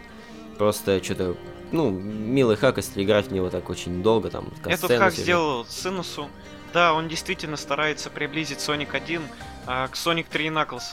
просто 0.58 1.04
что-то 1.04 1.36
ну, 1.74 1.90
милый 1.90 2.56
хак, 2.56 2.78
если 2.78 3.04
играть 3.04 3.28
в 3.28 3.34
него 3.34 3.50
так 3.50 3.70
очень 3.70 4.04
долго, 4.04 4.30
там, 4.30 4.48
Этот 4.64 4.92
хак 4.92 5.12
сделал 5.14 5.66
Синусу. 5.66 6.30
Да, 6.72 6.94
он 6.94 7.08
действительно 7.08 7.58
старается 7.58 8.10
приблизить 8.10 8.60
Sonic 8.60 8.96
1 8.96 9.22
а, 9.66 9.88
к 9.88 9.94
Sonic 9.94 10.28
3 10.30 10.48
Knuckles. 10.48 10.84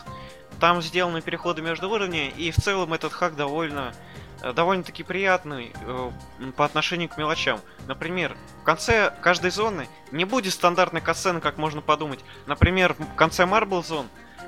Там 0.58 0.82
сделаны 0.82 1.22
переходы 1.22 1.62
между 1.62 1.88
уровнями, 1.88 2.32
и 2.36 2.50
в 2.50 2.56
целом 2.56 2.92
этот 2.92 3.12
хак 3.12 3.36
довольно 3.36 3.94
э, 4.42 4.52
довольно-таки 4.52 5.02
приятный 5.02 5.72
э, 5.86 6.10
по 6.56 6.66
отношению 6.66 7.08
к 7.08 7.16
мелочам. 7.16 7.60
Например, 7.86 8.36
в 8.60 8.64
конце 8.64 9.14
каждой 9.22 9.50
зоны 9.50 9.88
не 10.12 10.26
будет 10.26 10.52
стандартной 10.52 11.00
касцены, 11.00 11.40
как 11.40 11.56
можно 11.56 11.80
подумать. 11.80 12.20
Например, 12.46 12.94
в 12.98 13.14
конце 13.16 13.44
Marble 13.44 13.82
Zone 13.82 14.06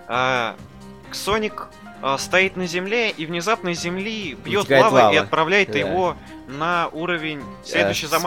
э, 0.09 0.55
Sonic 1.13 1.67
э, 2.03 2.17
стоит 2.19 2.57
на 2.57 2.67
земле 2.67 3.11
и 3.11 3.27
внезапно 3.27 3.71
из 3.71 3.81
земли 3.81 4.37
бьет 4.45 4.69
лава, 4.71 4.95
лава 4.95 5.15
и 5.15 5.17
отправляет 5.17 5.73
да. 5.73 5.79
его 5.79 6.17
на 6.49 6.89
уровень 6.89 7.43
следующий 7.65 8.07
uh, 8.07 8.11
за. 8.11 8.19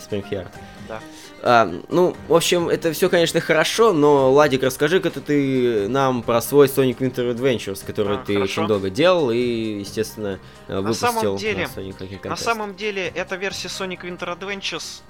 Спрингьярд. 0.00 0.50
Да. 0.88 1.00
А, 1.44 1.68
ну, 1.88 2.14
в 2.28 2.34
общем, 2.34 2.68
это 2.68 2.92
все, 2.92 3.08
конечно, 3.08 3.40
хорошо, 3.40 3.92
но, 3.92 4.30
Ладик, 4.30 4.62
расскажи-ка 4.62 5.10
ты 5.10 5.88
нам 5.88 6.22
про 6.22 6.40
свой 6.40 6.68
Sonic 6.68 6.98
Winter 6.98 7.34
Adventures, 7.34 7.84
который 7.84 8.18
а, 8.18 8.24
ты 8.24 8.34
хорошо. 8.34 8.60
очень 8.60 8.68
долго 8.68 8.90
делал 8.90 9.32
и, 9.32 9.80
естественно, 9.80 10.38
выпустил 10.68 11.08
на 11.08 11.20
самом 11.20 11.36
деле, 11.36 11.66
на, 11.66 11.80
Sonic 11.80 12.28
на 12.28 12.36
самом 12.36 12.76
деле, 12.76 13.08
эта 13.08 13.34
версия 13.34 13.66
Sonic 13.66 14.02
Winter 14.02 14.38
Adventures 14.38 15.02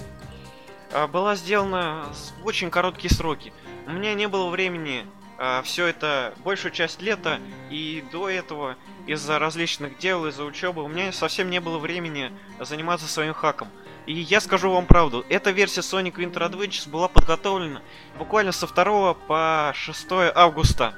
а, 0.93 1.07
была 1.07 1.37
сделана 1.37 2.07
в 2.43 2.47
очень 2.47 2.71
короткие 2.71 3.12
сроки. 3.12 3.53
У 3.87 3.93
меня 3.93 4.15
не 4.15 4.27
было 4.27 4.49
времени 4.49 5.05
а, 5.44 5.61
все 5.62 5.87
это 5.87 6.35
большую 6.44 6.70
часть 6.70 7.02
лета 7.02 7.40
и 7.68 8.05
до 8.12 8.28
этого 8.28 8.76
из-за 9.09 9.40
различных 9.40 9.98
дел, 9.98 10.24
из-за 10.26 10.44
учебы 10.44 10.85
у 10.85 10.88
меня 10.88 11.11
совсем 11.11 11.50
не 11.50 11.61
было 11.61 11.78
времени 11.78 12.31
заниматься 12.61 13.09
своим 13.09 13.35
хаком. 13.35 13.66
И 14.07 14.12
я 14.12 14.40
скажу 14.40 14.70
вам 14.70 14.87
правду, 14.87 15.26
эта 15.28 15.50
версия 15.50 15.81
Sonic 15.81 16.14
Winter 16.14 16.48
Adventures 16.48 16.88
была 16.88 17.09
подготовлена 17.09 17.83
буквально 18.18 18.52
со 18.52 18.68
2 18.68 19.14
по 19.14 19.72
6 19.74 20.07
августа. 20.33 20.94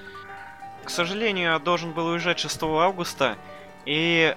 К 0.84 0.90
сожалению, 0.90 1.52
я 1.52 1.58
должен 1.58 1.92
был 1.92 2.08
уезжать 2.08 2.38
6 2.38 2.64
августа, 2.64 3.38
и 3.86 4.36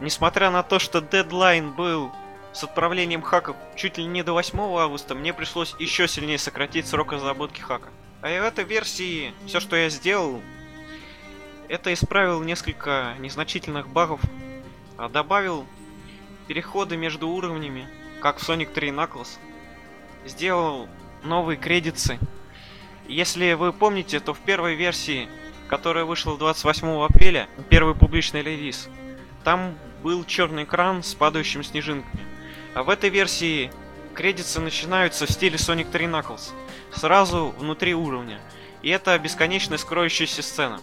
несмотря 0.00 0.50
на 0.50 0.64
то, 0.64 0.80
что 0.80 1.00
дедлайн 1.00 1.70
был 1.70 2.10
с 2.52 2.64
отправлением 2.64 3.22
хаков 3.22 3.54
чуть 3.76 3.98
ли 3.98 4.04
не 4.04 4.24
до 4.24 4.32
8 4.32 4.58
августа, 4.58 5.14
мне 5.14 5.32
пришлось 5.32 5.76
еще 5.78 6.08
сильнее 6.08 6.38
сократить 6.38 6.88
срок 6.88 7.12
разработки 7.12 7.60
хака. 7.60 7.90
А 8.20 8.26
в 8.26 8.44
этой 8.44 8.64
версии 8.64 9.32
все, 9.46 9.60
что 9.60 9.76
я 9.76 9.88
сделал, 9.90 10.42
это 11.68 11.92
исправил 11.92 12.42
несколько 12.42 13.14
незначительных 13.20 13.88
багов, 13.88 14.20
а 14.96 15.08
добавил 15.08 15.66
переходы 16.48 16.96
между 16.96 17.28
уровнями, 17.28 17.86
как 18.20 18.40
в 18.40 18.48
Sonic 18.48 18.72
3 18.72 18.88
Knuckles, 18.88 19.38
сделал 20.26 20.88
новые 21.22 21.56
кредиты. 21.56 22.18
Если 23.06 23.52
вы 23.52 23.72
помните, 23.72 24.18
то 24.18 24.34
в 24.34 24.40
первой 24.40 24.74
версии, 24.74 25.28
которая 25.68 26.04
вышла 26.04 26.36
28 26.36 27.04
апреля, 27.04 27.48
первый 27.68 27.94
публичный 27.94 28.42
релиз, 28.42 28.88
там 29.44 29.78
был 30.02 30.24
черный 30.24 30.64
экран 30.64 31.04
с 31.04 31.14
падающими 31.14 31.62
снежинками. 31.62 32.26
А 32.74 32.82
в 32.82 32.90
этой 32.90 33.10
версии 33.10 33.70
кредиты 34.12 34.58
начинаются 34.58 35.26
в 35.26 35.30
стиле 35.30 35.56
Sonic 35.56 35.90
3 35.92 36.06
Knuckles, 36.06 36.52
сразу 36.94 37.54
внутри 37.58 37.94
уровня. 37.94 38.40
И 38.82 38.90
это 38.90 39.18
бесконечная 39.18 39.78
скроющаяся 39.78 40.42
сцена. 40.42 40.80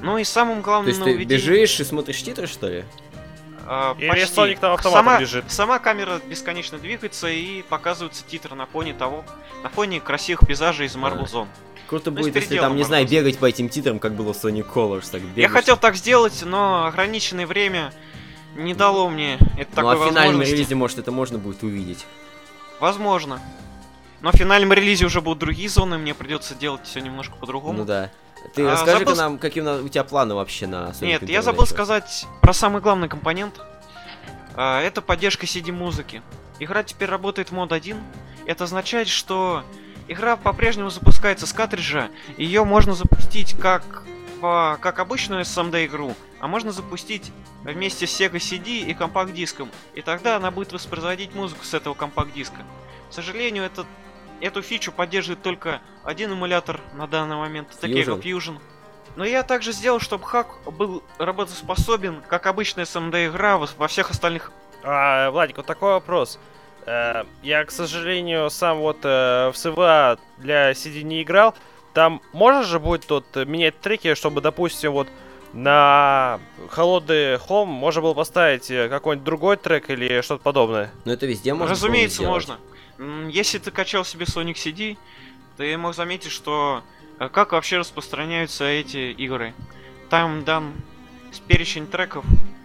Ну 0.00 0.18
и 0.18 0.24
самым 0.24 0.62
главным 0.62 0.86
То 0.86 0.90
есть 0.90 1.00
ты 1.00 1.06
нововведением... 1.06 1.40
бежишь 1.40 1.80
и 1.80 1.84
смотришь 1.84 2.22
титры, 2.22 2.46
что 2.46 2.68
ли? 2.68 2.84
А, 3.66 3.94
Или 3.98 4.08
почти. 4.08 4.26
Соник 4.34 4.60
там 4.60 4.72
автоматом 4.72 5.04
сама, 5.04 5.20
бежит. 5.20 5.44
Сама 5.48 5.78
камера 5.78 6.20
бесконечно 6.26 6.78
двигается 6.78 7.28
и 7.28 7.62
показываются 7.62 8.24
титры 8.26 8.54
на 8.54 8.64
фоне 8.66 8.94
того, 8.94 9.24
на 9.62 9.68
фоне 9.68 10.00
красивых 10.00 10.46
пейзажей 10.46 10.86
из 10.86 10.96
Marble 10.96 11.24
А. 11.24 11.26
Zone. 11.26 11.48
Круто 11.86 12.10
Ну, 12.10 12.18
будет, 12.20 12.34
если 12.34 12.58
там, 12.58 12.76
не 12.76 12.84
знаю, 12.84 13.06
бегать 13.08 13.38
по 13.38 13.46
этим 13.46 13.68
титрам, 13.68 13.98
как 13.98 14.12
было 14.14 14.32
в 14.32 14.36
Sonic 14.42 14.72
Colors. 14.72 15.10
Так 15.10 15.20
Я 15.20 15.28
бегаешь. 15.28 15.50
хотел 15.52 15.76
так 15.76 15.96
сделать, 15.96 16.42
но 16.44 16.86
ограниченное 16.86 17.46
время 17.46 17.92
не 18.56 18.74
дало 18.74 19.08
мне 19.10 19.34
это 19.56 19.70
Ну 19.70 19.74
такой 19.74 19.94
а 19.94 19.96
в 19.96 20.08
финальном 20.08 20.42
релизе, 20.42 20.74
может, 20.74 20.98
это 20.98 21.12
можно 21.12 21.38
будет 21.38 21.62
увидеть. 21.62 22.06
Возможно. 22.80 23.40
Но 24.20 24.32
в 24.32 24.34
финальном 24.34 24.72
релизе 24.72 25.06
уже 25.06 25.20
будут 25.20 25.38
другие 25.38 25.68
зоны, 25.68 25.96
мне 25.98 26.14
придется 26.14 26.54
делать 26.54 26.80
все 26.84 27.00
немножко 27.00 27.36
по-другому. 27.36 27.78
Ну 27.78 27.84
да. 27.84 28.10
Ты 28.54 28.64
А, 28.66 28.72
расскажи-ка 28.72 29.14
забыл 29.14 29.16
нам, 29.16 29.38
какие 29.38 29.62
у 29.62 29.88
тебя 29.88 30.04
планы 30.04 30.34
вообще 30.34 30.66
на 30.66 30.92
Нет, 31.00 31.28
я 31.28 31.42
забыл 31.42 31.66
сказать 31.66 32.26
про 32.40 32.52
самый 32.52 32.80
главный 32.80 33.08
компонент. 33.08 33.60
А, 34.56 34.80
Это 34.82 35.02
поддержка 35.02 35.46
CD-музыки. 35.46 36.22
Игра 36.58 36.82
теперь 36.82 37.08
работает 37.08 37.48
в 37.50 37.52
мод 37.52 37.72
1. 37.72 37.96
Это 38.46 38.64
означает, 38.64 39.08
что 39.08 39.62
игра 40.08 40.36
по-прежнему 40.36 40.90
запускается 40.90 41.46
с 41.46 41.52
картриджа. 41.52 42.08
Ее 42.36 42.64
можно 42.64 42.94
запустить 42.94 43.56
как, 43.58 44.02
по- 44.40 44.78
как 44.80 44.98
обычную 44.98 45.42
SMD 45.42 45.86
игру, 45.86 46.14
а 46.40 46.48
можно 46.48 46.72
запустить 46.72 47.30
вместе 47.62 48.06
с 48.06 48.20
Sega 48.20 48.36
CD 48.38 48.80
и 48.80 48.94
компакт-диском. 48.94 49.70
И 49.94 50.02
тогда 50.02 50.36
она 50.36 50.50
будет 50.50 50.72
воспроизводить 50.72 51.34
музыку 51.34 51.64
с 51.64 51.74
этого 51.74 51.94
компакт-диска. 51.94 52.62
К 53.10 53.12
сожалению, 53.12 53.64
этот, 53.64 53.86
эту 54.40 54.62
фичу 54.62 54.92
поддерживает 54.92 55.42
только 55.42 55.80
один 56.04 56.32
эмулятор 56.32 56.80
на 56.94 57.06
данный 57.06 57.36
момент, 57.36 57.68
Takega 57.80 58.20
Fusion. 58.20 58.22
Fusion. 58.22 58.58
Но 59.16 59.24
я 59.24 59.42
также 59.42 59.72
сделал, 59.72 60.00
чтобы 60.00 60.24
хак 60.24 60.46
был 60.66 61.02
работоспособен, 61.18 62.22
как 62.28 62.46
обычная 62.46 62.84
SMD 62.84 63.28
игра 63.28 63.58
во, 63.58 63.88
всех 63.88 64.10
остальных. 64.10 64.52
А, 64.84 65.30
Владик, 65.30 65.56
вот 65.56 65.66
такой 65.66 65.92
вопрос. 65.92 66.38
Э, 66.86 67.24
Я, 67.42 67.64
к 67.64 67.70
сожалению, 67.70 68.48
сам 68.50 68.78
вот 68.78 68.98
э, 69.02 69.50
в 69.52 69.56
СВА 69.56 70.18
для 70.38 70.70
CD 70.72 71.02
не 71.02 71.22
играл. 71.22 71.54
Там 71.94 72.22
можно 72.32 72.62
же 72.62 72.78
будет 72.78 73.06
тут 73.06 73.34
менять 73.34 73.80
треки, 73.80 74.14
чтобы, 74.14 74.40
допустим, 74.40 74.92
вот 74.92 75.08
на 75.52 76.40
холодный 76.70 77.38
хом 77.38 77.68
можно 77.68 78.02
было 78.02 78.14
поставить 78.14 78.70
э, 78.70 78.88
какой-нибудь 78.88 79.24
другой 79.24 79.56
трек 79.56 79.90
или 79.90 80.20
что-то 80.20 80.42
подобное. 80.42 80.92
Ну 81.04 81.12
это 81.12 81.26
везде 81.26 81.54
можно. 81.54 81.70
Разумеется, 81.72 82.18
по-моему, 82.18 82.40
сделать. 82.40 82.60
Если 82.98 83.58
ты 83.58 83.70
качал 83.70 84.04
себе 84.04 84.24
Sonic 84.24 84.54
CD, 84.54 84.98
ты 85.56 85.76
мог 85.76 85.94
заметить, 85.94 86.32
что 86.32 86.82
э, 87.18 87.28
как 87.28 87.52
вообще 87.52 87.78
распространяются 87.78 88.64
эти 88.64 89.12
игры. 89.12 89.54
Там 90.10 90.44
дан 90.44 90.72
перечень 91.46 91.86
треков. 91.86 92.24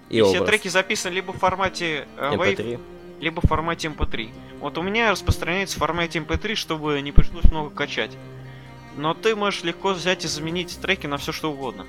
И, 0.09 0.19
И, 0.19 0.23
все 0.23 0.43
треки 0.45 0.67
записаны 0.67 1.13
либо 1.13 1.33
в 1.33 1.37
формате 1.37 2.07
э, 2.17 2.35
WAV, 2.35 2.55
MP3. 2.55 2.81
либо 3.19 3.41
в 3.41 3.47
формате 3.47 3.87
MP3. 3.89 4.31
Вот 4.59 4.77
у 4.77 4.81
меня 4.81 5.11
распространяется 5.11 5.77
в 5.77 5.79
формате 5.79 6.19
MP3, 6.19 6.55
чтобы 6.55 7.01
не 7.01 7.11
пришлось 7.11 7.45
много 7.45 7.69
качать. 7.69 8.11
Но 8.95 9.13
ты 9.13 9.35
можешь 9.35 9.63
легко 9.63 9.89
взять 9.89 10.25
и 10.25 10.27
заменить 10.27 10.79
треки 10.79 11.07
на 11.07 11.17
все 11.17 11.31
что 11.31 11.51
угодно. 11.51 11.85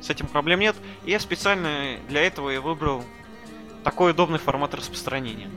С 0.00 0.10
этим 0.10 0.26
проблем 0.26 0.60
нет. 0.60 0.76
И 1.04 1.10
я 1.10 1.20
специально 1.20 1.96
для 2.08 2.22
этого 2.22 2.50
и 2.50 2.58
выбрал 2.58 3.04
такой 3.84 4.12
удобный 4.12 4.38
формат 4.38 4.74
распространения. 4.74 5.50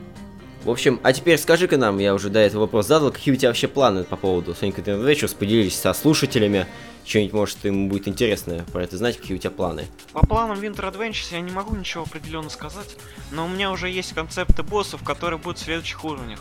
В 0.65 0.71
общем, 0.71 0.99
а 1.03 1.13
теперь 1.13 1.37
скажи-ка 1.37 1.77
нам, 1.77 1.99
я 1.99 2.15
уже 2.15 2.31
до 2.31 2.39
этого 2.39 2.61
вопрос 2.61 2.87
задал, 2.87 3.11
какие 3.11 3.31
у 3.35 3.37
тебя 3.37 3.49
вообще 3.49 3.67
планы 3.67 4.03
по 4.03 4.15
поводу 4.15 4.53
Sonic 4.53 4.83
Winter 4.83 4.99
Adventures, 4.99 5.37
поделились 5.37 5.79
со 5.79 5.93
слушателями, 5.93 6.65
что-нибудь, 7.05 7.33
может, 7.33 7.65
им 7.65 7.87
будет 7.87 8.07
интересно 8.07 8.65
про 8.73 8.81
это 8.81 8.97
знать, 8.97 9.15
какие 9.19 9.37
у 9.37 9.39
тебя 9.39 9.51
планы. 9.51 9.85
По 10.11 10.25
планам 10.25 10.59
Winter 10.59 10.91
Adventures 10.91 11.27
я 11.33 11.41
не 11.41 11.51
могу 11.51 11.75
ничего 11.75 12.01
определенно 12.01 12.49
сказать, 12.49 12.97
но 13.29 13.45
у 13.45 13.47
меня 13.47 13.71
уже 13.71 13.91
есть 13.91 14.13
концепты 14.13 14.63
боссов, 14.63 15.03
которые 15.03 15.37
будут 15.37 15.59
в 15.59 15.63
следующих 15.63 16.03
уровнях. 16.03 16.39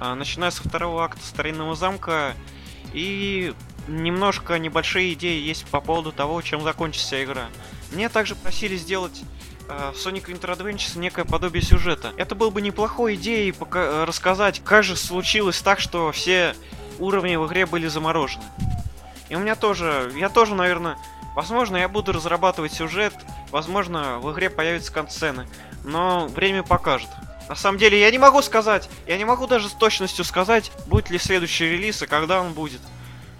А, 0.00 0.14
Начиная 0.14 0.50
со 0.50 0.66
второго 0.66 1.04
акта 1.04 1.22
Старинного 1.22 1.76
замка 1.76 2.32
и 2.94 3.52
немножко 3.88 4.58
небольшие 4.58 5.12
идеи 5.12 5.38
есть 5.38 5.66
по 5.66 5.82
поводу 5.82 6.12
того, 6.12 6.40
чем 6.40 6.62
закончится 6.62 7.22
игра. 7.22 7.48
Мне 7.92 8.08
также 8.08 8.36
просили 8.36 8.76
сделать 8.76 9.20
в 9.68 9.96
Sonic 9.96 10.26
Winter 10.26 10.56
Adventures 10.56 10.98
некое 10.98 11.24
подобие 11.24 11.62
сюжета. 11.62 12.12
Это 12.16 12.34
было 12.34 12.50
бы 12.50 12.60
неплохой 12.62 13.14
идеей 13.14 13.52
пока- 13.52 14.04
рассказать, 14.04 14.62
как 14.64 14.84
же 14.84 14.96
случилось 14.96 15.60
так, 15.60 15.80
что 15.80 16.12
все 16.12 16.54
уровни 16.98 17.36
в 17.36 17.46
игре 17.46 17.66
были 17.66 17.86
заморожены. 17.88 18.44
И 19.28 19.34
у 19.34 19.40
меня 19.40 19.56
тоже, 19.56 20.12
я 20.16 20.28
тоже, 20.28 20.54
наверное, 20.54 20.96
возможно, 21.34 21.76
я 21.76 21.88
буду 21.88 22.12
разрабатывать 22.12 22.72
сюжет, 22.72 23.14
возможно, 23.50 24.18
в 24.20 24.32
игре 24.32 24.50
появятся 24.50 24.92
концены, 24.92 25.46
но 25.84 26.28
время 26.28 26.62
покажет. 26.62 27.10
На 27.48 27.54
самом 27.54 27.78
деле, 27.78 28.00
я 28.00 28.10
не 28.10 28.18
могу 28.18 28.42
сказать, 28.42 28.88
я 29.06 29.16
не 29.18 29.24
могу 29.24 29.46
даже 29.46 29.68
с 29.68 29.72
точностью 29.72 30.24
сказать, 30.24 30.72
будет 30.86 31.10
ли 31.10 31.18
следующий 31.18 31.68
релиз 31.68 32.02
и 32.02 32.06
когда 32.06 32.40
он 32.40 32.52
будет. 32.54 32.80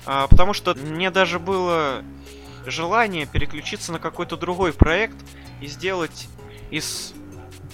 А, 0.05 0.29
потому 0.29 0.53
что 0.53 0.75
мне 0.75 1.11
даже 1.11 1.39
было 1.39 2.03
желание 2.65 3.27
переключиться 3.27 3.93
на 3.93 3.99
какой-то 3.99 4.37
другой 4.37 4.73
проект 4.73 5.17
и 5.61 5.66
сделать 5.66 6.29
из 6.71 7.14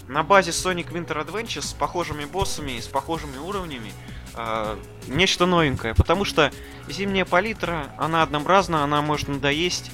на 0.09 0.23
базе 0.23 0.51
Sonic 0.51 0.93
Winter 0.93 1.27
Adventures 1.27 1.63
с 1.63 1.73
похожими 1.73 2.25
боссами 2.25 2.73
и 2.73 2.81
с 2.81 2.87
похожими 2.87 3.39
уровнями 3.39 3.93
а, 4.35 4.79
нечто 5.07 5.47
новенькое. 5.47 5.95
Потому 5.95 6.25
что 6.25 6.53
зимняя 6.89 7.25
палитра, 7.25 7.95
она 7.99 8.23
однообразна, 8.23 8.85
она 8.85 9.01
может 9.01 9.29
надоесть. 9.29 9.91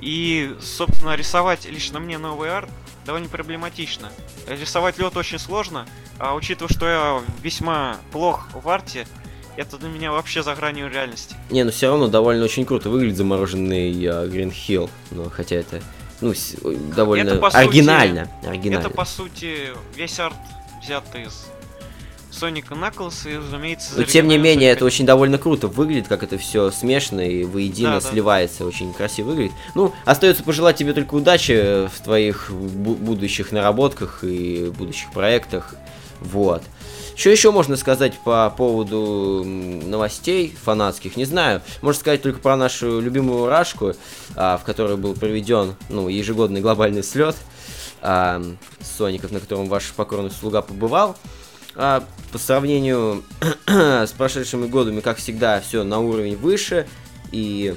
И, 0.00 0.56
собственно, 0.60 1.14
рисовать 1.14 1.64
лично 1.64 2.00
мне 2.00 2.18
новый 2.18 2.50
арт 2.50 2.68
довольно 3.06 3.28
проблематично. 3.28 4.10
Рисовать 4.48 4.98
лед 4.98 5.16
очень 5.16 5.38
сложно, 5.38 5.86
а 6.18 6.34
учитывая, 6.34 6.72
что 6.72 6.88
я 6.88 7.22
весьма 7.42 7.98
плох 8.10 8.48
в 8.52 8.68
арте, 8.68 9.06
это 9.56 9.78
для 9.78 9.88
меня 9.88 10.12
вообще 10.12 10.42
за 10.42 10.54
гранью 10.54 10.90
реальности. 10.90 11.36
Не, 11.50 11.64
ну 11.64 11.70
все 11.70 11.88
равно 11.88 12.08
довольно 12.08 12.44
очень 12.44 12.64
круто 12.64 12.90
выглядит 12.90 13.16
замороженный 13.16 13.92
э, 13.92 14.28
Green 14.28 14.50
Hill, 14.52 14.88
ну 15.10 15.30
хотя 15.30 15.56
это, 15.56 15.82
ну, 16.22 16.32
ой, 16.62 16.76
довольно 16.96 17.30
Это, 17.30 17.40
по 17.40 17.50
сути, 17.50 17.60
оригинально, 17.60 18.28
оригинально. 18.44 18.86
Это, 18.86 18.90
по 18.94 19.04
сути, 19.04 19.72
весь 19.96 20.18
арт 20.18 20.36
взят 20.80 21.04
из 21.14 21.46
Sonic 22.32 22.64
Knuckles 22.70 23.30
и, 23.30 23.36
разумеется, 23.36 23.90
Но 23.96 24.04
тем 24.04 24.26
не 24.26 24.38
менее, 24.38 24.70
это 24.70 24.84
очень 24.84 25.04
довольно 25.06 25.38
круто 25.38 25.68
выглядит, 25.68 26.08
как 26.08 26.22
это 26.22 26.38
все 26.38 26.70
смешано 26.70 27.20
и 27.20 27.44
воедино 27.44 27.94
Да, 27.94 28.00
да. 28.00 28.08
сливается, 28.10 28.64
очень 28.64 28.92
красиво 28.92 29.28
выглядит. 29.28 29.52
Ну, 29.74 29.92
остается 30.04 30.42
пожелать 30.42 30.76
тебе 30.76 30.92
только 30.94 31.14
удачи 31.14 31.86
в 31.88 32.00
твоих 32.02 32.50
бу- 32.50 32.96
будущих 32.96 33.52
наработках 33.52 34.24
и 34.24 34.72
будущих 34.76 35.12
проектах. 35.12 35.74
Вот. 36.20 36.62
Что 37.14 37.28
еще 37.28 37.50
можно 37.52 37.76
сказать 37.76 38.14
по 38.24 38.48
поводу 38.56 39.42
новостей 39.44 40.56
фанатских? 40.64 41.16
Не 41.16 41.26
знаю. 41.26 41.60
Можно 41.82 42.00
сказать 42.00 42.22
только 42.22 42.38
про 42.40 42.56
нашу 42.56 43.00
любимую 43.00 43.46
Рашку, 43.48 43.92
а, 44.34 44.56
в 44.56 44.62
которой 44.64 44.96
был 44.96 45.12
проведен 45.14 45.74
ну, 45.90 46.08
ежегодный 46.08 46.62
глобальный 46.62 47.02
слет 47.02 47.36
Соников, 48.00 49.30
на 49.30 49.40
котором 49.40 49.68
ваш 49.68 49.92
покорный 49.92 50.30
слуга 50.30 50.62
побывал. 50.62 51.16
А, 51.74 52.04
по 52.32 52.38
сравнению 52.38 53.24
с 53.66 54.12
прошедшими 54.12 54.66
годами, 54.66 55.00
как 55.00 55.18
всегда, 55.18 55.60
все 55.60 55.84
на 55.84 56.00
уровень 56.00 56.36
выше 56.36 56.86
и 57.30 57.76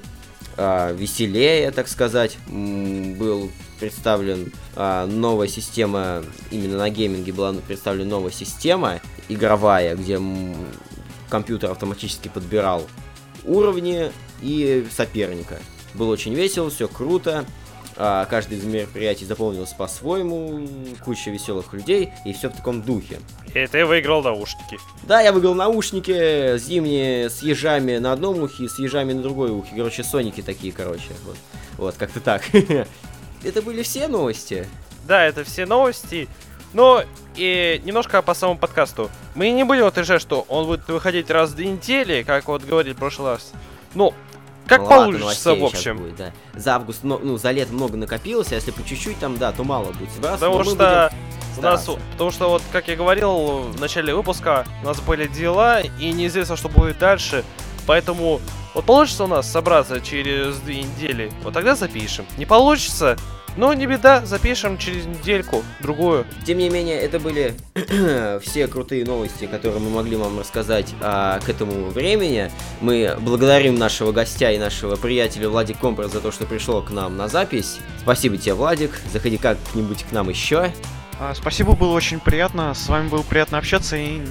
а, 0.58 0.92
веселее, 0.94 1.72
так 1.72 1.88
сказать. 1.88 2.38
Был 2.48 3.52
представлен 3.80 4.52
а, 4.76 5.06
новая 5.06 5.48
система, 5.48 6.24
именно 6.52 6.78
на 6.78 6.90
гейминге 6.90 7.32
была 7.34 7.54
представлена 7.54 8.10
новая 8.10 8.32
система 8.32 9.00
игровая, 9.30 9.96
где 9.96 10.20
компьютер 11.30 11.72
автоматически 11.72 12.28
подбирал 12.28 12.84
уровни 13.44 14.12
и 14.42 14.86
соперника. 14.92 15.60
Было 15.94 16.12
очень 16.12 16.34
весело, 16.34 16.70
все 16.70 16.88
круто. 16.88 17.46
А, 17.98 18.26
каждый 18.26 18.58
из 18.58 18.66
мероприятий 18.66 19.26
заполнился 19.26 19.76
по-своему, 19.76 20.68
куча 21.04 21.32
веселых 21.32 21.72
людей, 21.74 22.12
и 22.26 22.34
все 22.34 22.50
в 22.50 22.54
таком 22.56 22.82
духе. 22.82 23.20
И 23.54 23.66
ты 23.68 23.86
выиграл 23.86 24.22
наушники. 24.22 24.78
Да, 25.04 25.22
я 25.22 25.32
выиграл 25.32 25.54
наушники 25.54 26.58
зимние 26.58 27.30
с 27.30 27.42
ежами 27.42 27.98
на 27.98 28.12
одном 28.12 28.42
ухе, 28.44 28.68
с 28.68 28.80
ежами 28.80 29.14
на 29.14 29.22
другой 29.22 29.52
ухе. 29.52 29.76
Короче, 29.76 30.04
соники 30.04 30.42
такие, 30.42 30.74
короче. 30.74 31.12
Вот, 31.26 31.38
вот 31.78 31.96
как-то 31.96 32.20
так. 32.20 32.44
Это 33.44 33.62
были 33.62 33.82
все 33.84 34.08
новости. 34.08 34.68
Да, 35.08 35.24
это 35.24 35.44
все 35.44 35.68
новости. 35.68 36.28
Ну, 36.74 37.02
и 37.36 37.80
немножко 37.86 38.22
по 38.24 38.34
самому 38.34 38.58
подкасту. 38.58 39.12
Мы 39.36 39.52
не 39.52 39.64
будем 39.64 39.86
утверждать, 39.86 40.22
что 40.22 40.46
он 40.50 40.66
будет 40.66 40.88
выходить 40.88 41.30
раз 41.30 41.52
в 41.52 41.56
две 41.56 41.68
недели, 41.68 42.24
как 42.24 42.48
вот 42.48 42.64
говорили 42.64 42.94
в 42.94 42.98
прошлый 42.98 43.34
раз. 43.34 43.52
Ну, 43.94 44.16
как 44.68 44.88
получится, 44.88 45.56
в 45.56 45.64
общем. 45.64 45.98
будет, 45.98 46.16
да. 46.16 46.34
За 46.54 46.76
август, 46.76 47.04
но- 47.04 47.20
ну, 47.22 47.38
за 47.38 47.52
лето 47.52 47.74
много 47.74 47.98
накопилось, 47.98 48.52
а 48.52 48.56
если 48.56 48.72
по 48.72 48.84
чуть-чуть 48.84 49.20
там, 49.20 49.38
да, 49.38 49.52
то 49.52 49.64
мало 49.64 49.92
будет. 49.92 50.10
Но 50.22 50.32
Потому 50.32 50.64
что 50.64 51.12
у 51.58 51.62
нас, 51.62 51.90
потому 52.12 52.32
что 52.32 52.50
вот, 52.50 52.62
как 52.72 52.88
я 52.88 52.96
говорил 52.96 53.60
в 53.72 53.80
начале 53.80 54.14
выпуска, 54.14 54.66
у 54.84 54.86
нас 54.86 55.00
были 55.02 55.28
дела, 55.28 55.82
и 55.82 56.12
неизвестно, 56.12 56.56
что 56.56 56.70
будет 56.70 56.98
дальше. 57.00 57.44
Поэтому 57.88 58.42
вот 58.74 58.86
получится 58.86 59.24
у 59.24 59.28
нас 59.28 59.50
собраться 59.50 60.02
через 60.02 60.58
две 60.58 60.84
недели, 60.84 61.32
вот 61.44 61.54
тогда 61.54 61.76
запишем. 61.76 62.26
Не 62.38 62.46
получится, 62.46 63.16
ну 63.58 63.72
не 63.74 63.86
беда, 63.86 64.26
запишем 64.26 64.78
через 64.78 65.06
недельку, 65.06 65.64
другую. 65.80 66.26
Тем 66.46 66.58
не 66.58 66.70
менее, 66.70 67.00
это 67.00 67.20
были 67.20 67.54
все 68.42 68.68
крутые 68.68 69.06
новости, 69.06 69.46
которые 69.46 69.80
мы 69.80 69.90
могли 69.90 70.16
вам 70.16 70.40
рассказать 70.40 70.94
а, 71.02 71.40
к 71.40 71.50
этому 71.50 71.90
времени. 71.90 72.52
Мы 72.82 73.16
благодарим 73.20 73.76
нашего 73.76 74.12
гостя 74.12 74.52
и 74.52 74.58
нашего 74.58 74.96
приятеля 74.96 75.50
Владик 75.50 75.78
Компас 75.80 76.12
за 76.12 76.22
то, 76.22 76.32
что 76.32 76.46
пришел 76.46 76.82
к 76.82 76.92
нам 76.92 77.18
на 77.18 77.28
запись. 77.28 77.80
Спасибо 78.02 78.38
тебе, 78.38 78.54
Владик. 78.54 78.92
Заходи 79.12 79.38
как-нибудь 79.38 80.04
к 80.04 80.12
нам 80.12 80.30
еще. 80.30 80.72
А, 81.20 81.34
Спасибо, 81.34 81.76
было 81.76 81.94
очень 81.94 82.20
приятно. 82.20 82.74
С 82.74 82.90
вами 82.90 83.08
было 83.08 83.24
приятно 83.24 83.58
общаться 83.58 83.96
и 83.96 84.22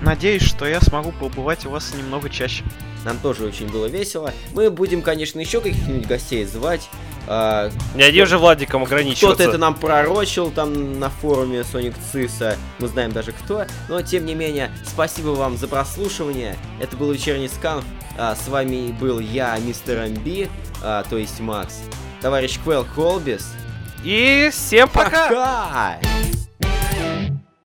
надеюсь, 0.00 0.42
что 0.42 0.66
я 0.66 0.80
смогу 0.80 1.12
побывать 1.12 1.64
у 1.66 1.70
вас 1.70 1.94
немного 1.94 2.28
чаще. 2.30 2.64
Нам 3.04 3.18
тоже 3.18 3.44
очень 3.44 3.68
было 3.68 3.86
весело. 3.86 4.32
Мы 4.52 4.70
будем, 4.70 5.00
конечно, 5.02 5.38
еще 5.38 5.60
каких-нибудь 5.60 6.06
гостей 6.06 6.44
звать. 6.44 6.88
А, 7.28 7.70
Не 7.94 8.02
один 8.02 8.26
же 8.26 8.38
Владиком 8.38 8.82
ограничиваться. 8.84 9.34
Кто-то 9.34 9.42
это 9.50 9.58
нам 9.58 9.74
пророчил 9.74 10.50
там 10.50 10.98
на 11.00 11.10
форуме 11.10 11.60
Sonic 11.60 11.94
Циса, 12.12 12.56
мы 12.78 12.86
знаем 12.88 13.10
даже 13.12 13.32
кто, 13.32 13.64
но 13.88 14.00
тем 14.02 14.26
не 14.26 14.34
менее, 14.34 14.70
спасибо 14.84 15.30
вам 15.30 15.56
за 15.56 15.66
прослушивание, 15.66 16.56
это 16.80 16.96
был 16.96 17.10
вечерний 17.10 17.48
сканф, 17.48 17.84
А, 18.16 18.36
с 18.36 18.46
вами 18.48 18.92
был 18.92 19.18
я, 19.18 19.58
мистер 19.58 20.08
МБ, 20.08 20.48
а, 20.84 21.02
то 21.10 21.18
есть 21.18 21.40
Макс, 21.40 21.80
товарищ 22.22 22.58
Квел 22.62 22.84
Холбис, 22.94 23.52
И 24.04 24.48
всем 24.52 24.88
пока! 24.88 25.28
пока! 25.28 25.98